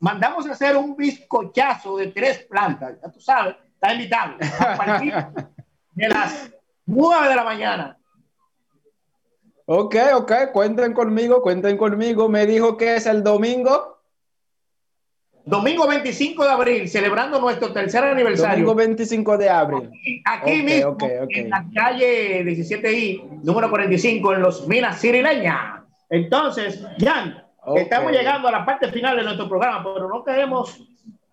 mandamos 0.00 0.46
a 0.46 0.52
hacer 0.52 0.76
un 0.76 0.96
bizcochazo 0.96 1.96
de 1.96 2.08
tres 2.08 2.38
plantas. 2.44 2.98
Ya 3.02 3.10
tú 3.10 3.20
sabes, 3.20 3.56
está 3.74 3.94
invitado 3.94 4.34
a 4.60 4.76
partir 4.76 5.14
de 5.92 6.08
las 6.08 6.50
9 6.86 7.28
de 7.28 7.36
la 7.36 7.44
mañana. 7.44 7.98
Ok, 9.70 9.96
ok, 10.14 10.32
cuenten 10.52 10.94
conmigo, 10.94 11.42
cuenten 11.42 11.76
conmigo. 11.76 12.28
Me 12.28 12.46
dijo 12.46 12.76
que 12.76 12.96
es 12.96 13.06
el 13.06 13.22
domingo. 13.22 13.98
Domingo 15.44 15.86
25 15.86 16.44
de 16.44 16.50
abril, 16.50 16.88
celebrando 16.88 17.40
nuestro 17.40 17.72
tercer 17.72 18.04
aniversario. 18.04 18.66
Domingo 18.66 18.74
25 18.74 19.38
de 19.38 19.48
abril. 19.48 19.90
Aquí, 20.26 20.62
mismo, 20.62 20.96
en 21.30 21.50
la 21.50 21.66
calle 21.74 22.44
17I, 22.44 23.42
número 23.42 23.70
45, 23.70 24.34
en 24.34 24.42
los 24.42 24.68
Minas 24.68 25.00
Sirileña. 25.00 25.77
Entonces, 26.10 26.84
Jan, 26.98 27.44
estamos 27.76 28.12
llegando 28.12 28.48
a 28.48 28.52
la 28.52 28.64
parte 28.64 28.90
final 28.90 29.16
de 29.16 29.24
nuestro 29.24 29.48
programa, 29.48 29.82
pero 29.94 30.08
no 30.08 30.24
queremos 30.24 30.80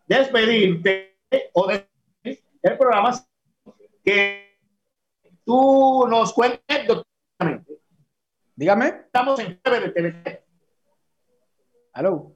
despedirte 0.07 1.17
o 1.53 1.67
de 1.67 1.87
el 2.23 2.77
programa 2.77 3.13
que 4.03 4.57
tú 5.45 6.07
nos 6.09 6.33
cuentes 6.33 7.05
Dígame. 8.55 8.87
Estamos 8.87 9.39
en 9.39 9.59
de 9.63 9.89
TVT. 9.89 10.43
Aló. 11.93 12.31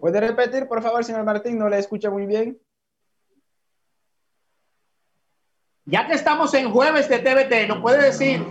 ¿Puede 0.00 0.20
repetir, 0.20 0.66
por 0.66 0.82
favor, 0.82 1.04
señor 1.04 1.24
Martín? 1.24 1.58
No 1.58 1.68
le 1.68 1.78
escucha 1.78 2.10
muy 2.10 2.26
bien. 2.26 2.58
Ya 5.90 6.06
que 6.06 6.12
estamos 6.12 6.52
en 6.52 6.70
jueves 6.70 7.08
de 7.08 7.18
TVT, 7.18 7.66
¿nos 7.66 7.80
puede 7.80 8.04
decir 8.04 8.44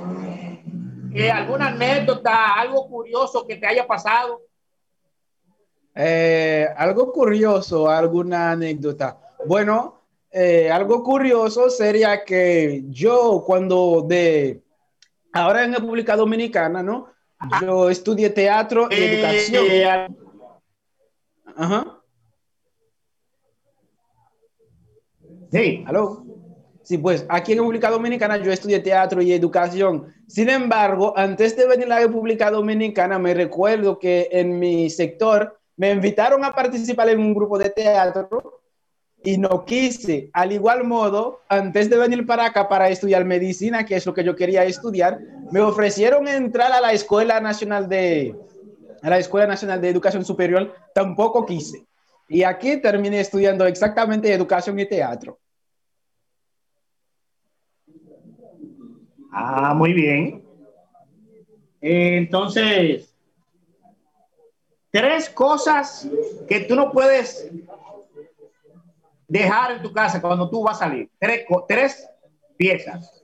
eh, 1.14 1.30
alguna 1.30 1.68
anécdota, 1.68 2.56
algo 2.56 2.88
curioso 2.88 3.46
que 3.46 3.58
te 3.58 3.68
haya 3.68 3.86
pasado? 3.86 4.42
Eh, 5.94 6.68
algo 6.76 7.12
curioso, 7.12 7.92
alguna 7.92 8.54
anécdota. 8.54 9.20
Bueno, 9.46 10.02
eh, 10.32 10.72
algo 10.72 11.04
curioso 11.04 11.70
sería 11.70 12.26
que 12.26 12.86
yo 12.88 13.44
cuando 13.46 14.04
de, 14.08 14.64
ahora 15.32 15.64
en 15.64 15.76
República 15.76 16.16
Dominicana, 16.16 16.82
¿no? 16.82 17.10
Yo 17.62 17.92
estudié 17.92 18.32
teatro 18.32 18.88
y 18.90 18.96
educación. 18.96 20.18
Ajá. 21.56 22.02
Sí. 25.52 25.84
¿Aló? 25.86 26.27
Sí, 26.88 26.98
pues 26.98 27.26
aquí 27.28 27.52
en 27.52 27.58
República 27.58 27.90
Dominicana 27.90 28.38
yo 28.38 28.50
estudié 28.50 28.80
teatro 28.80 29.22
y 29.22 29.34
educación. 29.34 30.06
Sin 30.26 30.50
embargo, 30.50 31.14
antes 31.18 31.58
de 31.58 31.68
venir 31.68 31.88
a 31.88 31.90
la 31.90 32.00
República 32.00 32.50
Dominicana, 32.50 33.20
me 33.20 33.34
recuerdo 33.34 34.00
que 34.00 34.30
en 34.32 34.58
mi 34.58 34.90
sector 34.90 35.60
me 35.76 35.92
invitaron 35.92 36.46
a 36.46 36.56
participar 36.56 37.10
en 37.10 37.20
un 37.20 37.34
grupo 37.34 37.58
de 37.58 37.72
teatro 37.72 38.62
y 39.22 39.38
no 39.38 39.66
quise. 39.66 40.30
Al 40.32 40.54
igual 40.54 40.86
modo, 40.86 41.42
antes 41.50 41.90
de 41.90 41.98
venir 41.98 42.26
para 42.26 42.46
acá 42.46 42.70
para 42.70 42.88
estudiar 42.88 43.26
medicina, 43.26 43.86
que 43.86 43.98
es 43.98 44.06
lo 44.06 44.14
que 44.14 44.24
yo 44.24 44.38
quería 44.38 44.64
estudiar, 44.64 45.20
me 45.52 45.60
ofrecieron 45.60 46.26
entrar 46.30 46.72
a 46.72 46.80
la 46.80 46.94
Escuela 46.94 47.42
Nacional 47.42 47.90
de, 47.90 48.34
a 49.02 49.10
la 49.10 49.18
Escuela 49.18 49.46
Nacional 49.46 49.82
de 49.82 49.90
Educación 49.90 50.24
Superior, 50.24 50.74
tampoco 50.96 51.46
quise. 51.46 51.86
Y 52.30 52.44
aquí 52.44 52.78
terminé 52.78 53.20
estudiando 53.20 53.66
exactamente 53.66 54.32
educación 54.32 54.80
y 54.80 54.86
teatro. 54.86 55.38
Ah, 59.40 59.76
muy 59.76 59.94
bien. 59.94 60.44
Entonces, 61.80 63.14
tres 64.90 65.30
cosas 65.30 66.08
que 66.48 66.62
tú 66.62 66.76
no 66.76 66.92
puedes 66.92 67.48
dejar 69.28 69.74
en 69.74 69.84
tu 69.84 69.94
casa 69.94 70.20
cuando 70.20 70.50
tú 70.50 70.64
vas 70.64 70.78
a 70.78 70.86
salir. 70.86 71.12
Tres, 71.20 71.46
tres 71.68 72.10
piezas. 72.58 73.24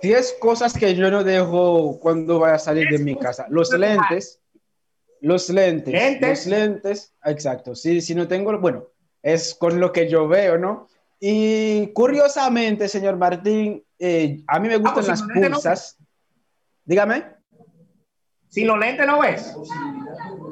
Diez 0.00 0.34
cosas 0.40 0.72
que 0.72 0.94
yo 0.94 1.10
no 1.10 1.22
dejo 1.22 2.00
cuando 2.00 2.38
voy 2.38 2.50
a 2.50 2.58
salir 2.58 2.88
de 2.88 2.98
mi 2.98 3.14
casa. 3.14 3.46
Los 3.50 3.70
lentes. 3.72 4.40
Los 5.20 5.50
lentes. 5.50 5.92
¿Lentes? 5.92 6.28
Los 6.28 6.46
lentes. 6.46 7.14
Exacto. 7.26 7.74
Sí, 7.74 8.00
si 8.00 8.14
no 8.14 8.26
tengo, 8.26 8.58
bueno, 8.58 8.86
es 9.22 9.54
con 9.54 9.80
lo 9.80 9.92
que 9.92 10.08
yo 10.08 10.26
veo, 10.26 10.56
¿no? 10.56 10.88
Y 11.20 11.88
curiosamente, 11.88 12.88
señor 12.88 13.16
Martín, 13.16 13.85
eh, 13.98 14.42
a 14.46 14.58
mí 14.60 14.68
me 14.68 14.76
gustan 14.76 14.90
ah, 14.90 14.94
pues 14.94 15.08
las 15.08 15.22
pulsas. 15.22 15.98
Dígame. 16.84 17.24
Sin 18.48 18.66
los 18.66 18.78
lentes 18.78 19.06
no 19.06 19.20
ves. 19.20 19.54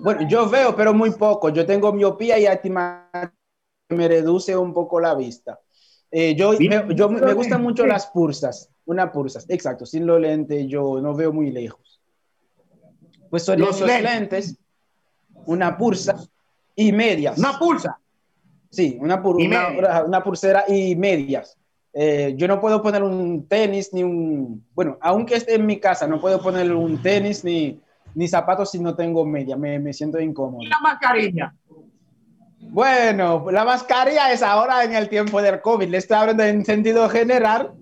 Bueno, 0.02 0.28
yo 0.28 0.48
veo, 0.48 0.74
pero 0.76 0.92
muy 0.92 1.10
poco. 1.10 1.48
Yo 1.48 1.64
tengo 1.64 1.92
miopía 1.92 2.38
y 2.38 2.70
me 2.70 4.08
reduce 4.08 4.56
un 4.56 4.74
poco 4.74 5.00
la 5.00 5.14
vista. 5.14 5.60
Eh, 6.10 6.34
yo, 6.36 6.52
me, 6.52 6.94
yo 6.94 7.08
me 7.08 7.34
gustan 7.34 7.60
mucho 7.62 7.86
las 7.86 8.06
pulsas, 8.06 8.70
una 8.84 9.10
pulsas, 9.10 9.46
exacto, 9.48 9.84
sin 9.84 10.06
los 10.06 10.20
lentes 10.20 10.68
yo 10.68 11.00
no 11.00 11.12
veo 11.12 11.32
muy 11.32 11.50
lejos. 11.50 12.00
Pues 13.30 13.42
son 13.42 13.58
los 13.58 13.80
lentes. 13.80 14.56
una 15.46 15.76
pulsa 15.76 16.16
y 16.76 16.92
medias. 16.92 17.36
Una 17.36 17.58
pulsa. 17.58 17.98
Sí, 18.70 18.96
una, 19.00 19.20
una, 19.20 20.22
pulsera 20.22 20.64
y 20.68 20.94
medias. 20.94 21.56
Eh, 21.94 22.34
yo 22.36 22.48
no 22.48 22.60
puedo 22.60 22.82
poner 22.82 23.02
un 23.04 23.46
tenis 23.46 23.92
ni 23.92 24.02
un, 24.02 24.66
bueno, 24.74 24.98
aunque 25.00 25.36
esté 25.36 25.54
en 25.54 25.64
mi 25.64 25.78
casa, 25.78 26.08
no 26.08 26.20
puedo 26.20 26.42
poner 26.42 26.72
un 26.72 27.00
tenis 27.00 27.44
ni, 27.44 27.80
ni 28.14 28.26
zapatos 28.26 28.72
si 28.72 28.80
no 28.80 28.96
tengo 28.96 29.24
media, 29.24 29.56
me, 29.56 29.78
me 29.78 29.92
siento 29.92 30.18
incómodo. 30.18 30.62
¿Y 30.62 30.66
la 30.66 30.80
mascarilla? 30.80 31.54
Bueno, 32.58 33.46
la 33.50 33.64
mascarilla 33.64 34.32
es 34.32 34.42
ahora 34.42 34.82
en 34.82 34.94
el 34.94 35.08
tiempo 35.08 35.40
del 35.40 35.60
COVID. 35.60 35.88
Le 35.88 35.98
estoy 35.98 36.16
hablando 36.16 36.42
en 36.42 36.64
sentido 36.64 37.08
general. 37.08 37.72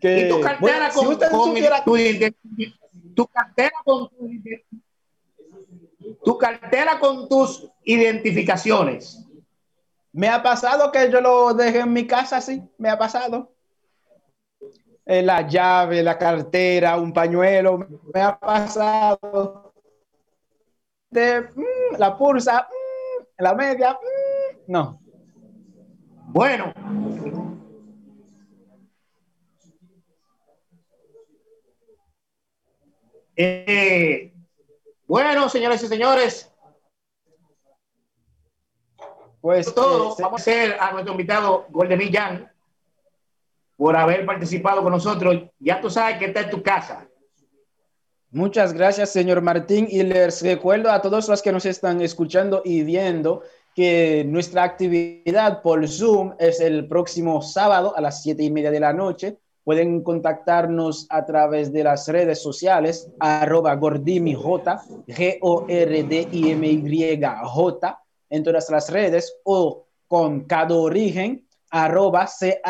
Que, 0.00 0.26
¿Y 0.26 0.28
tu 0.28 0.40
cartera 0.40 0.90
con, 0.90 1.10
tu, 1.10 1.18
cartera 1.20 1.84
con 3.84 4.10
tu 6.24 6.38
cartera 6.38 6.98
con 6.98 7.28
tus 7.28 7.68
identificaciones. 7.84 9.21
Me 10.12 10.28
ha 10.28 10.42
pasado 10.42 10.92
que 10.92 11.10
yo 11.10 11.20
lo 11.20 11.54
dejé 11.54 11.80
en 11.80 11.92
mi 11.92 12.06
casa, 12.06 12.40
sí, 12.40 12.62
me 12.76 12.90
ha 12.90 12.98
pasado. 12.98 13.54
Eh, 15.06 15.22
la 15.22 15.46
llave, 15.46 16.02
la 16.02 16.18
cartera, 16.18 16.96
un 16.96 17.12
pañuelo, 17.12 17.78
me 18.12 18.20
ha 18.20 18.38
pasado. 18.38 19.72
Mm, 21.10 21.96
la 21.98 22.16
pulsa, 22.16 22.68
mm, 22.68 23.42
la 23.42 23.54
media, 23.54 23.92
mm, 23.92 24.70
no. 24.70 25.00
Bueno. 26.28 26.72
Eh, 33.34 34.32
bueno, 35.06 35.48
señores 35.48 35.82
y 35.82 35.88
señores. 35.88 36.51
Pues 39.42 39.74
todo, 39.74 40.12
eh, 40.12 40.22
vamos 40.22 40.40
a 40.40 40.42
hacer 40.42 40.76
a 40.78 40.92
nuestro 40.92 41.12
invitado 41.12 41.66
Goldemir 41.68 42.10
Jan 42.12 42.48
por 43.76 43.96
haber 43.96 44.24
participado 44.24 44.84
con 44.84 44.92
nosotros. 44.92 45.42
Ya 45.58 45.80
tú 45.80 45.90
sabes 45.90 46.18
que 46.18 46.26
está 46.26 46.42
en 46.42 46.50
tu 46.50 46.62
casa. 46.62 47.08
Muchas 48.30 48.72
gracias, 48.72 49.10
señor 49.10 49.42
Martín. 49.42 49.88
Y 49.90 50.04
les 50.04 50.42
recuerdo 50.42 50.92
a 50.92 51.02
todos 51.02 51.28
los 51.28 51.42
que 51.42 51.50
nos 51.50 51.66
están 51.66 52.00
escuchando 52.00 52.62
y 52.64 52.84
viendo 52.84 53.42
que 53.74 54.24
nuestra 54.28 54.62
actividad 54.62 55.60
por 55.60 55.88
Zoom 55.88 56.34
es 56.38 56.60
el 56.60 56.86
próximo 56.86 57.42
sábado 57.42 57.96
a 57.96 58.00
las 58.00 58.22
siete 58.22 58.44
y 58.44 58.50
media 58.50 58.70
de 58.70 58.78
la 58.78 58.92
noche. 58.92 59.38
Pueden 59.64 60.04
contactarnos 60.04 61.08
a 61.10 61.26
través 61.26 61.72
de 61.72 61.82
las 61.82 62.06
redes 62.06 62.40
sociales, 62.40 63.10
arroba 63.18 63.74
gordimij, 63.74 64.38
G-O-R-D-I-M-Y-J, 65.08 65.62
en 68.32 68.42
todas 68.42 68.68
las 68.70 68.90
redes, 68.90 69.40
o 69.44 69.86
con 70.08 70.44
cada 70.44 70.74
origen, 70.74 71.46
arroba 71.70 72.26
C-A-D-O-R-I-G-E-N, 72.26 72.62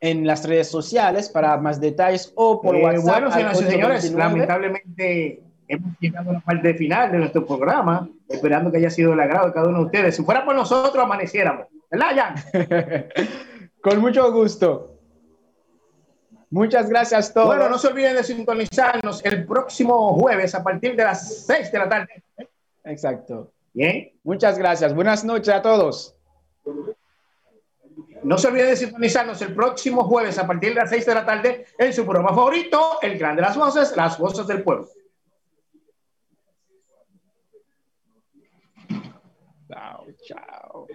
en 0.00 0.26
las 0.26 0.46
redes 0.46 0.68
sociales 0.68 1.30
para 1.30 1.56
más 1.56 1.80
detalles 1.80 2.30
o 2.34 2.60
por 2.60 2.76
eh, 2.76 2.82
WhatsApp. 2.84 3.04
Bueno, 3.04 3.30
señoras 3.30 3.60
y 3.60 3.64
señores, 3.64 4.12
lamentablemente 4.12 5.42
hemos 5.66 5.98
llegado 5.98 6.28
a 6.30 6.34
la 6.34 6.40
parte 6.40 6.74
final 6.74 7.10
de 7.10 7.18
nuestro 7.18 7.46
programa, 7.46 8.06
esperando 8.28 8.70
que 8.70 8.76
haya 8.76 8.90
sido 8.90 9.14
el 9.14 9.20
agrado 9.20 9.46
de 9.46 9.54
cada 9.54 9.68
uno 9.68 9.78
de 9.78 9.84
ustedes. 9.86 10.16
Si 10.16 10.22
fuera 10.22 10.44
por 10.44 10.54
nosotros, 10.54 11.02
amaneciéramos. 11.02 11.68
¿Verdad, 11.90 12.08
Jan? 12.14 12.34
Con 13.80 14.00
mucho 14.00 14.30
gusto. 14.30 14.93
Muchas 16.54 16.88
gracias 16.88 17.30
a 17.30 17.34
todos. 17.34 17.46
Bueno, 17.48 17.68
no 17.68 17.78
se 17.78 17.88
olviden 17.88 18.14
de 18.14 18.22
sintonizarnos 18.22 19.24
el 19.24 19.44
próximo 19.44 20.14
jueves 20.14 20.54
a 20.54 20.62
partir 20.62 20.94
de 20.94 21.02
las 21.02 21.46
6 21.46 21.72
de 21.72 21.78
la 21.80 21.88
tarde. 21.88 22.22
Exacto. 22.84 23.50
Bien. 23.72 24.12
Muchas 24.22 24.56
gracias. 24.56 24.94
Buenas 24.94 25.24
noches 25.24 25.52
a 25.52 25.60
todos. 25.60 26.14
No 28.22 28.38
se 28.38 28.46
olviden 28.46 28.68
de 28.68 28.76
sintonizarnos 28.76 29.42
el 29.42 29.52
próximo 29.52 30.04
jueves 30.04 30.38
a 30.38 30.46
partir 30.46 30.74
de 30.74 30.76
las 30.76 30.90
6 30.90 31.06
de 31.06 31.14
la 31.14 31.26
tarde 31.26 31.66
en 31.76 31.92
su 31.92 32.04
programa 32.04 32.28
favorito, 32.28 32.98
El 33.02 33.18
Gran 33.18 33.34
de 33.34 33.42
las 33.42 33.56
Voces, 33.56 33.96
Las 33.96 34.16
Voces 34.16 34.46
del 34.46 34.62
Pueblo. 34.62 34.88
Ciao, 39.66 40.06
ciao. 40.24 40.86